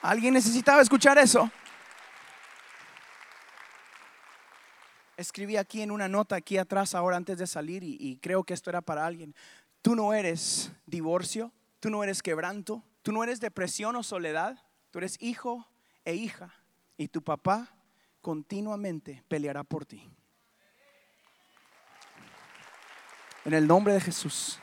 ¿Alguien 0.02 0.34
necesitaba 0.34 0.82
escuchar 0.82 1.18
eso? 1.18 1.50
Escribí 5.16 5.56
aquí 5.56 5.82
en 5.82 5.90
una 5.90 6.08
nota 6.08 6.36
aquí 6.36 6.58
atrás 6.58 6.94
ahora 6.94 7.16
antes 7.16 7.38
de 7.38 7.46
salir 7.46 7.82
y, 7.82 8.18
creo 8.18 8.44
que 8.44 8.54
esto 8.54 8.70
era 8.70 8.82
para 8.82 9.06
alguien. 9.06 9.34
Tú 9.82 9.96
no 9.96 10.12
eres 10.12 10.70
divorcio, 10.84 11.52
tú 11.80 11.90
no 11.90 12.04
eres 12.04 12.22
quebranto, 12.22 12.84
tú 13.02 13.12
no 13.12 13.24
eres 13.24 13.40
depresión 13.40 13.96
o 13.96 14.02
soledad, 14.02 14.62
tú 14.90 14.98
eres 14.98 15.16
hijo 15.20 15.66
e 16.04 16.14
hija 16.14 16.54
y 16.96 17.08
tu 17.08 17.22
papá 17.22 17.74
continuamente 18.20 19.24
peleará 19.26 19.64
por 19.64 19.86
ti. 19.86 20.08
En 23.46 23.54
el 23.54 23.68
nombre 23.68 23.94
de 23.94 24.00
Jesús. 24.00 24.58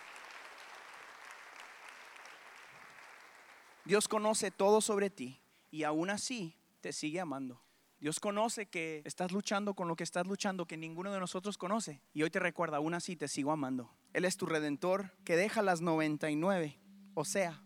Dios 3.85 4.09
conoce 4.09 4.51
todo 4.51 4.81
sobre 4.81 5.09
ti 5.09 5.39
y 5.71 5.83
aún 5.83 6.09
así 6.09 6.57
te 6.81 6.91
sigue 6.91 7.21
amando. 7.21 7.63
Dios 8.01 8.19
conoce 8.19 8.65
que 8.65 9.01
estás 9.05 9.31
luchando 9.31 9.73
con 9.73 9.87
lo 9.87 9.95
que 9.95 10.03
estás 10.03 10.27
luchando 10.27 10.67
que 10.67 10.75
ninguno 10.75 11.13
de 11.13 11.21
nosotros 11.21 11.57
conoce. 11.57 12.01
Y 12.11 12.23
hoy 12.23 12.29
te 12.29 12.39
recuerda, 12.39 12.75
aún 12.75 12.93
así 12.93 13.15
te 13.15 13.29
sigo 13.29 13.53
amando. 13.53 13.89
Él 14.11 14.25
es 14.25 14.35
tu 14.35 14.47
redentor 14.47 15.15
que 15.23 15.37
deja 15.37 15.61
las 15.61 15.79
99. 15.79 16.77
O 17.13 17.23
sea, 17.23 17.63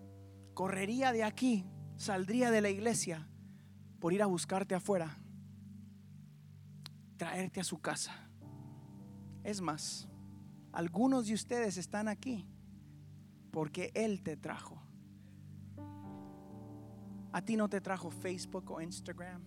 correría 0.53 1.13
de 1.13 1.23
aquí, 1.23 1.65
saldría 1.95 2.51
de 2.51 2.61
la 2.61 2.69
iglesia 2.69 3.27
por 3.99 4.13
ir 4.13 4.21
a 4.21 4.27
buscarte 4.27 4.75
afuera, 4.75 5.17
traerte 7.17 7.59
a 7.59 7.63
su 7.63 7.81
casa. 7.81 8.29
Es 9.43 9.61
más, 9.61 10.07
algunos 10.71 11.27
de 11.27 11.33
ustedes 11.33 11.77
están 11.77 12.07
aquí 12.07 12.47
porque 13.51 13.91
Él 13.93 14.21
te 14.21 14.37
trajo. 14.37 14.81
A 17.31 17.41
ti 17.41 17.55
no 17.55 17.69
te 17.69 17.81
trajo 17.81 18.09
Facebook 18.09 18.71
o 18.71 18.81
Instagram. 18.81 19.43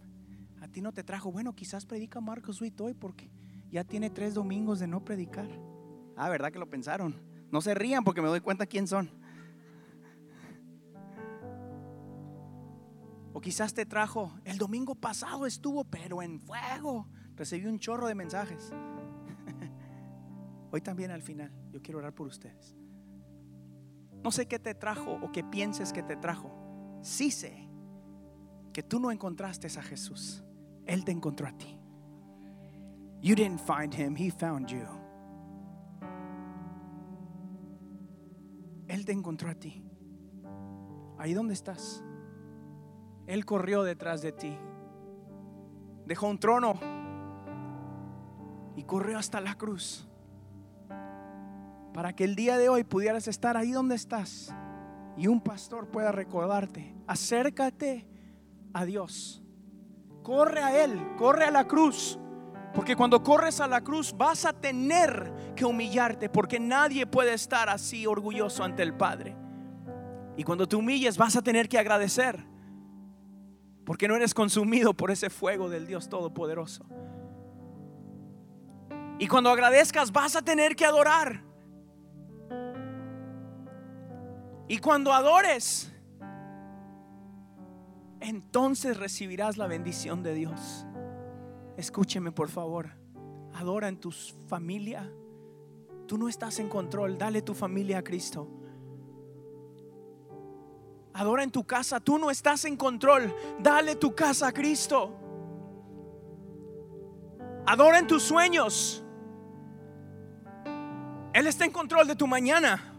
A 0.61 0.68
ti 0.68 0.80
no 0.80 0.92
te 0.92 1.02
trajo, 1.02 1.33
bueno, 1.33 1.54
quizás 1.54 1.87
predica 1.87 2.20
Marcos 2.20 2.61
Witt 2.61 2.80
hoy 2.80 2.94
porque 2.94 3.30
ya 3.70 3.85
tiene 3.85 4.11
tres 4.11 4.35
domingos 4.35 4.78
de 4.78 4.87
no 4.87 5.04
predicar. 5.04 5.48
Ah, 6.16 6.28
¿verdad 6.28 6.52
que 6.52 6.59
lo 6.59 6.68
pensaron? 6.68 7.14
No 7.50 7.61
se 7.61 7.74
rían 7.74 8.04
porque 8.04 8.20
me 8.20 8.28
doy 8.28 8.40
cuenta 8.40 8.66
quién 8.66 8.87
son. 8.87 9.11
O 13.33 13.40
quizás 13.40 13.72
te 13.72 13.87
trajo, 13.87 14.33
el 14.44 14.59
domingo 14.59 14.94
pasado 14.94 15.46
estuvo, 15.46 15.85
pero 15.85 16.20
en 16.20 16.40
fuego. 16.40 17.09
Recibí 17.37 17.66
un 17.66 17.78
chorro 17.78 18.06
de 18.06 18.14
mensajes. 18.14 18.72
Hoy 20.70 20.80
también 20.80 21.11
al 21.11 21.22
final, 21.22 21.52
yo 21.72 21.83
quiero 21.83 21.98
orar 21.98 22.14
por 22.14 22.26
ustedes. 22.26 22.76
No 24.22 24.30
sé 24.30 24.46
qué 24.46 24.59
te 24.59 24.74
trajo 24.74 25.18
o 25.22 25.33
qué 25.33 25.42
pienses 25.42 25.92
que 25.92 26.02
te 26.02 26.16
trajo. 26.16 26.50
Sí 27.02 27.30
sé 27.30 27.68
que 28.72 28.83
tú 28.83 29.00
no 29.00 29.11
encontraste 29.11 29.66
a 29.66 29.83
Jesús. 29.83 30.44
Él 30.87 31.04
te 31.04 31.12
encontró 31.12 31.48
a 31.48 31.52
ti. 31.52 31.78
You 33.22 33.35
didn't 33.35 33.61
find 33.61 33.94
him, 33.94 34.16
he 34.16 34.30
found 34.30 34.68
you. 34.68 34.87
Él 38.88 39.04
te 39.04 39.12
encontró 39.12 39.50
a 39.50 39.54
ti. 39.54 39.85
Ahí 41.18 41.35
donde 41.35 41.54
estás. 41.54 42.02
Él 43.26 43.44
corrió 43.44 43.83
detrás 43.83 44.22
de 44.22 44.33
ti. 44.33 44.56
Dejó 46.06 46.28
un 46.28 46.38
trono 46.38 46.74
y 48.74 48.83
corrió 48.85 49.18
hasta 49.18 49.40
la 49.40 49.56
cruz. 49.56 50.09
Para 51.92 52.14
que 52.14 52.24
el 52.24 52.37
día 52.37 52.57
de 52.59 52.68
hoy 52.68 52.85
pudieras 52.85 53.29
estar 53.29 53.57
ahí 53.57 53.72
donde 53.72 53.96
estás 53.96 54.55
y 55.16 55.26
un 55.26 55.40
pastor 55.40 55.88
pueda 55.88 56.12
recordarte. 56.12 56.94
Acércate 57.07 58.07
a 58.72 58.85
Dios. 58.85 59.42
Corre 60.22 60.62
a 60.62 60.85
Él, 60.85 60.98
corre 61.16 61.44
a 61.44 61.50
la 61.50 61.66
cruz. 61.66 62.18
Porque 62.74 62.94
cuando 62.94 63.22
corres 63.22 63.61
a 63.61 63.66
la 63.66 63.83
cruz 63.83 64.14
vas 64.16 64.44
a 64.44 64.53
tener 64.53 65.33
que 65.57 65.64
humillarte 65.64 66.29
porque 66.29 66.61
nadie 66.61 67.07
puede 67.07 67.35
estar 67.35 67.68
así 67.68 68.07
orgulloso 68.07 68.62
ante 68.62 68.83
el 68.83 68.94
Padre. 68.94 69.37
Y 70.37 70.44
cuando 70.44 70.68
te 70.68 70.76
humilles 70.76 71.18
vas 71.18 71.35
a 71.37 71.42
tener 71.42 71.68
que 71.68 71.79
agradecer 71.79 72.44
porque 73.85 74.07
no 74.07 74.14
eres 74.14 74.35
consumido 74.35 74.94
por 74.94 75.11
ese 75.11 75.31
fuego 75.31 75.68
del 75.68 75.87
Dios 75.87 76.09
Todopoderoso. 76.09 76.87
Y 79.18 79.26
cuando 79.26 79.50
agradezcas 79.50 80.12
vas 80.12 80.37
a 80.37 80.42
tener 80.42 80.76
que 80.76 80.87
adorar. 80.87 81.49
Y 84.70 84.78
cuando 84.78 85.12
adores, 85.12 85.90
entonces 88.20 88.96
recibirás 88.96 89.56
la 89.56 89.66
bendición 89.66 90.22
de 90.22 90.33
Dios. 90.33 90.87
Escúcheme 91.76 92.30
por 92.30 92.50
favor. 92.50 92.92
Adora 93.52 93.88
en 93.88 93.98
tu 93.98 94.12
familia. 94.12 95.12
Tú 96.06 96.16
no 96.16 96.28
estás 96.28 96.61
en 96.61 96.68
control. 96.68 97.18
Dale 97.18 97.42
tu 97.42 97.52
familia 97.52 97.98
a 97.98 98.04
Cristo. 98.04 98.46
Adora 101.14 101.42
en 101.42 101.50
tu 101.50 101.64
casa. 101.64 101.98
Tú 101.98 102.16
no 102.16 102.30
estás 102.30 102.64
en 102.64 102.76
control. 102.76 103.35
Dale 103.59 103.96
tu 103.96 104.14
casa 104.14 104.46
a 104.46 104.52
Cristo. 104.52 105.16
Adora 107.66 107.98
en 107.98 108.06
tus 108.06 108.22
sueños. 108.22 109.02
Él 111.33 111.48
está 111.48 111.64
en 111.64 111.72
control 111.72 112.06
de 112.06 112.14
tu 112.14 112.28
mañana. 112.28 112.89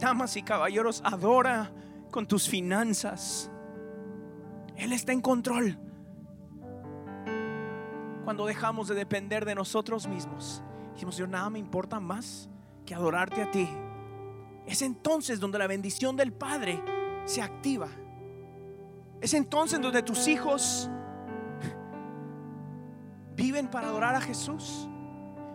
Damas 0.00 0.36
y 0.36 0.42
caballeros, 0.42 1.02
adora 1.04 1.70
con 2.10 2.26
tus 2.26 2.48
finanzas. 2.48 3.50
Él 4.76 4.92
está 4.92 5.12
en 5.12 5.20
control 5.20 5.78
cuando 8.24 8.46
dejamos 8.46 8.88
de 8.88 8.94
depender 8.94 9.44
de 9.44 9.54
nosotros 9.54 10.08
mismos. 10.08 10.62
Dijimos, 10.94 11.16
Dios, 11.16 11.28
nada 11.28 11.50
me 11.50 11.58
importa 11.58 12.00
más 12.00 12.48
que 12.86 12.94
adorarte 12.94 13.42
a 13.42 13.50
ti. 13.50 13.68
Es 14.66 14.82
entonces 14.82 15.40
donde 15.40 15.58
la 15.58 15.66
bendición 15.66 16.16
del 16.16 16.32
Padre 16.32 16.82
se 17.24 17.42
activa. 17.42 17.88
Es 19.20 19.34
entonces 19.34 19.80
donde 19.80 20.02
tus 20.02 20.28
hijos 20.28 20.88
viven 23.34 23.68
para 23.68 23.88
adorar 23.88 24.14
a 24.14 24.20
Jesús. 24.20 24.88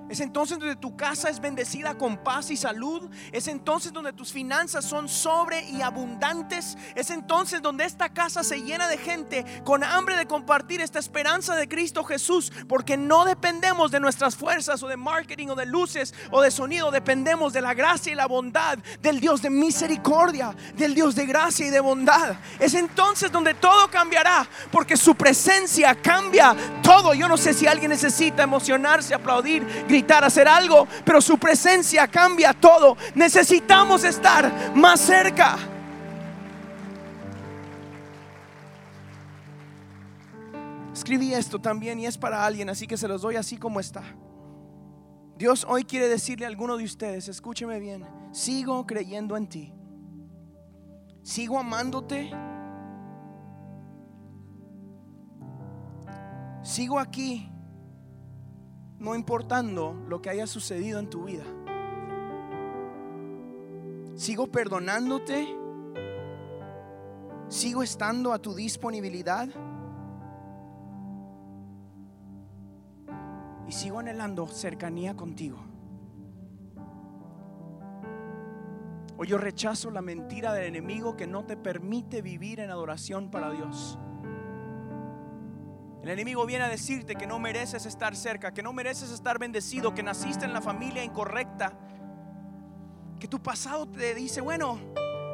Es 0.07 0.19
entonces 0.19 0.59
donde 0.59 0.75
tu 0.75 0.95
casa 0.95 1.29
es 1.29 1.39
bendecida 1.39 1.95
con 1.95 2.17
paz 2.17 2.51
y 2.51 2.57
salud. 2.57 3.09
Es 3.31 3.47
entonces 3.47 3.91
donde 3.91 4.13
tus 4.13 4.31
finanzas 4.31 4.85
son 4.85 5.09
sobre 5.09 5.67
y 5.69 5.81
abundantes. 5.81 6.77
Es 6.93 7.09
entonces 7.09 7.61
donde 7.61 7.85
esta 7.85 8.09
casa 8.09 8.43
se 8.43 8.61
llena 8.61 8.87
de 8.87 8.99
gente 8.99 9.45
con 9.63 9.83
hambre 9.83 10.15
de 10.15 10.27
compartir 10.27 10.79
esta 10.79 10.99
esperanza 10.99 11.55
de 11.55 11.67
Cristo 11.67 12.03
Jesús. 12.03 12.51
Porque 12.67 12.97
no 12.97 13.25
dependemos 13.25 13.89
de 13.89 13.99
nuestras 13.99 14.35
fuerzas 14.35 14.83
o 14.83 14.87
de 14.87 14.97
marketing 14.97 15.47
o 15.47 15.55
de 15.55 15.65
luces 15.65 16.13
o 16.29 16.41
de 16.41 16.51
sonido. 16.51 16.91
Dependemos 16.91 17.51
de 17.53 17.61
la 17.61 17.73
gracia 17.73 18.11
y 18.11 18.15
la 18.15 18.27
bondad 18.27 18.77
del 19.01 19.19
Dios 19.19 19.41
de 19.41 19.49
misericordia, 19.49 20.55
del 20.75 20.93
Dios 20.93 21.15
de 21.15 21.25
gracia 21.25 21.65
y 21.65 21.71
de 21.71 21.79
bondad. 21.79 22.35
Es 22.59 22.75
entonces 22.75 23.31
donde 23.31 23.55
todo 23.55 23.89
cambiará. 23.89 24.47
Porque 24.71 24.97
su 24.97 25.15
presencia 25.15 25.95
cambia 25.95 26.55
todo. 26.83 27.15
Yo 27.15 27.27
no 27.27 27.37
sé 27.37 27.55
si 27.55 27.65
alguien 27.65 27.89
necesita 27.89 28.43
emocionarse, 28.43 29.15
aplaudir 29.15 29.65
hacer 30.03 30.47
algo, 30.47 30.87
pero 31.03 31.21
su 31.21 31.37
presencia 31.37 32.07
cambia 32.07 32.53
todo. 32.53 32.97
Necesitamos 33.13 34.03
estar 34.03 34.73
más 34.75 34.99
cerca. 34.99 35.57
Escribí 40.93 41.33
esto 41.33 41.59
también 41.59 41.99
y 41.99 42.05
es 42.05 42.17
para 42.17 42.45
alguien, 42.45 42.69
así 42.69 42.87
que 42.87 42.97
se 42.97 43.07
los 43.07 43.21
doy 43.21 43.35
así 43.35 43.57
como 43.57 43.79
está. 43.79 44.03
Dios 45.37 45.65
hoy 45.69 45.83
quiere 45.83 46.07
decirle 46.07 46.45
a 46.45 46.47
alguno 46.47 46.77
de 46.77 46.85
ustedes, 46.85 47.27
escúcheme 47.27 47.79
bien, 47.79 48.07
sigo 48.31 48.85
creyendo 48.87 49.35
en 49.35 49.47
ti. 49.47 49.73
Sigo 51.21 51.59
amándote. 51.59 52.31
Sigo 56.61 56.99
aquí 56.99 57.51
no 58.99 59.15
importando 59.15 59.93
lo 60.07 60.21
que 60.21 60.29
haya 60.29 60.47
sucedido 60.47 60.99
en 60.99 61.09
tu 61.09 61.25
vida. 61.25 61.43
Sigo 64.15 64.47
perdonándote. 64.47 65.47
Sigo 67.49 67.83
estando 67.83 68.33
a 68.33 68.39
tu 68.39 68.55
disponibilidad. 68.55 69.49
Y 73.67 73.71
sigo 73.71 73.99
anhelando 73.99 74.47
cercanía 74.47 75.15
contigo. 75.15 75.57
Hoy 79.17 79.27
yo 79.27 79.37
rechazo 79.37 79.91
la 79.91 80.01
mentira 80.01 80.53
del 80.53 80.65
enemigo 80.65 81.15
que 81.15 81.25
no 81.25 81.45
te 81.45 81.55
permite 81.55 82.21
vivir 82.21 82.59
en 82.59 82.69
adoración 82.69 83.31
para 83.31 83.51
Dios. 83.51 83.97
El 86.05 86.11
enemigo 86.11 86.45
viene 86.45 86.63
a 86.63 86.69
decirte 86.69 87.15
que 87.15 87.25
no 87.25 87.39
mereces 87.39 87.87
estar 87.87 88.15
cerca, 88.15 88.53
que 88.53 88.61
no 88.61 88.73
mereces 88.73 89.09
estar 89.09 89.39
bendecido, 89.39 89.95
que 89.95 90.03
naciste 90.03 90.45
en 90.45 90.53
la 90.53 90.61
familia 90.61 91.03
incorrecta, 91.03 91.73
que 93.19 93.27
tu 93.27 93.41
pasado 93.41 93.87
te 93.87 94.13
dice, 94.13 94.39
bueno, 94.39 94.79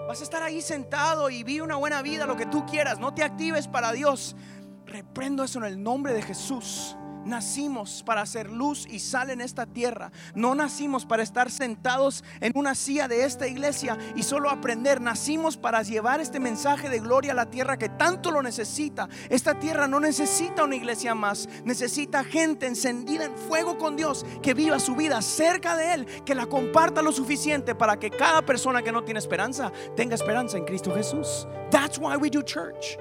vas 0.07 0.21
a 0.21 0.23
estar 0.23 0.41
ahí 0.41 0.61
sentado 0.61 1.29
y 1.29 1.43
vive 1.43 1.61
una 1.61 1.75
buena 1.75 2.01
vida, 2.01 2.25
lo 2.25 2.37
que 2.37 2.45
tú 2.45 2.65
quieras, 2.65 2.99
no 2.99 3.13
te 3.13 3.21
actives 3.21 3.67
para 3.67 3.91
Dios. 3.91 4.37
Reprendo 4.85 5.43
eso 5.43 5.59
en 5.59 5.65
el 5.65 5.83
nombre 5.83 6.13
de 6.13 6.21
Jesús. 6.21 6.95
Nacimos 7.25 8.03
para 8.03 8.21
hacer 8.21 8.49
luz 8.49 8.87
y 8.89 8.99
sal 8.99 9.29
en 9.29 9.41
esta 9.41 9.65
tierra. 9.65 10.11
No 10.33 10.55
nacimos 10.55 11.05
para 11.05 11.23
estar 11.23 11.51
sentados 11.51 12.23
en 12.39 12.51
una 12.55 12.75
silla 12.75 13.07
de 13.07 13.25
esta 13.25 13.47
iglesia 13.47 13.97
y 14.15 14.23
solo 14.23 14.49
aprender. 14.49 15.01
Nacimos 15.01 15.57
para 15.57 15.83
llevar 15.83 16.19
este 16.19 16.39
mensaje 16.39 16.89
de 16.89 16.99
gloria 16.99 17.33
a 17.33 17.35
la 17.35 17.49
tierra 17.49 17.77
que 17.77 17.89
tanto 17.89 18.31
lo 18.31 18.41
necesita. 18.41 19.07
Esta 19.29 19.59
tierra 19.59 19.87
no 19.87 19.99
necesita 19.99 20.63
una 20.63 20.75
iglesia 20.75 21.13
más. 21.13 21.47
Necesita 21.63 22.23
gente 22.23 22.65
encendida 22.65 23.25
en 23.25 23.37
fuego 23.37 23.77
con 23.77 23.95
Dios 23.95 24.25
que 24.41 24.53
viva 24.53 24.79
su 24.79 24.95
vida 24.95 25.21
cerca 25.21 25.75
de 25.75 25.93
Él, 25.93 26.05
que 26.25 26.35
la 26.35 26.47
comparta 26.47 27.01
lo 27.01 27.11
suficiente 27.11 27.75
para 27.75 27.97
que 27.99 28.09
cada 28.09 28.41
persona 28.41 28.81
que 28.81 28.91
no 28.91 29.03
tiene 29.03 29.19
esperanza 29.19 29.71
tenga 29.95 30.15
esperanza 30.15 30.57
en 30.57 30.65
Cristo 30.65 30.93
Jesús. 30.93 31.47
That's 31.69 31.97
why 31.99 32.15
we 32.17 32.29
do 32.29 32.41
church. 32.41 32.97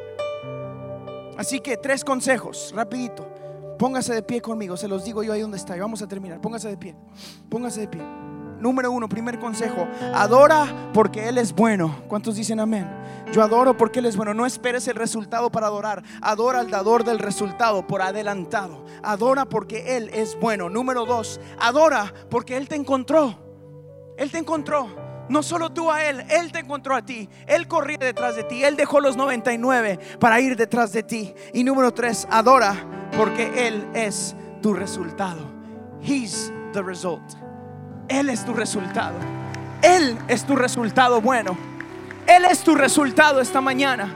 Así 1.36 1.60
que 1.60 1.78
tres 1.78 2.04
consejos, 2.04 2.72
rapidito. 2.74 3.39
Póngase 3.80 4.12
de 4.12 4.22
pie 4.22 4.42
conmigo, 4.42 4.76
se 4.76 4.86
los 4.86 5.06
digo 5.06 5.22
yo 5.22 5.32
ahí 5.32 5.40
donde 5.40 5.56
está. 5.56 5.74
Y 5.74 5.80
vamos 5.80 6.02
a 6.02 6.06
terminar. 6.06 6.38
Póngase 6.38 6.68
de 6.68 6.76
pie. 6.76 6.94
Póngase 7.48 7.80
de 7.80 7.88
pie. 7.88 8.02
Número 8.60 8.92
uno, 8.92 9.08
primer 9.08 9.38
consejo. 9.38 9.88
Adora 10.12 10.90
porque 10.92 11.30
Él 11.30 11.38
es 11.38 11.54
bueno. 11.54 12.02
¿Cuántos 12.06 12.34
dicen 12.36 12.60
amén? 12.60 12.86
Yo 13.32 13.42
adoro 13.42 13.78
porque 13.78 14.00
Él 14.00 14.04
es 14.04 14.18
bueno. 14.18 14.34
No 14.34 14.44
esperes 14.44 14.86
el 14.86 14.96
resultado 14.96 15.50
para 15.50 15.68
adorar. 15.68 16.02
Adora 16.20 16.60
al 16.60 16.70
dador 16.70 17.04
del 17.04 17.18
resultado 17.18 17.86
por 17.86 18.02
adelantado. 18.02 18.84
Adora 19.02 19.46
porque 19.46 19.96
Él 19.96 20.10
es 20.12 20.38
bueno. 20.38 20.68
Número 20.68 21.06
dos, 21.06 21.40
adora 21.58 22.12
porque 22.28 22.58
Él 22.58 22.68
te 22.68 22.76
encontró. 22.76 23.38
Él 24.18 24.30
te 24.30 24.36
encontró. 24.36 24.88
No 25.30 25.42
solo 25.42 25.72
tú 25.72 25.90
a 25.90 26.04
Él, 26.04 26.22
Él 26.28 26.52
te 26.52 26.58
encontró 26.58 26.94
a 26.94 27.06
ti. 27.06 27.30
Él 27.46 27.66
corría 27.66 27.96
detrás 27.96 28.36
de 28.36 28.44
ti. 28.44 28.62
Él 28.62 28.76
dejó 28.76 29.00
los 29.00 29.16
99 29.16 29.98
para 30.18 30.38
ir 30.38 30.54
detrás 30.54 30.92
de 30.92 31.02
ti. 31.02 31.32
Y 31.54 31.64
número 31.64 31.94
tres, 31.94 32.28
adora 32.30 32.99
porque 33.16 33.66
Él 33.66 33.86
es 33.94 34.34
tu 34.62 34.72
resultado. 34.72 35.40
He's 36.02 36.52
the 36.72 36.82
result. 36.82 37.22
Él 38.08 38.28
es 38.28 38.44
tu 38.44 38.52
resultado. 38.52 39.16
Él 39.82 40.18
es 40.28 40.44
tu 40.44 40.56
resultado 40.56 41.20
bueno. 41.20 41.56
Él 42.26 42.44
es 42.44 42.62
tu 42.62 42.74
resultado 42.74 43.40
esta 43.40 43.60
mañana. 43.60 44.12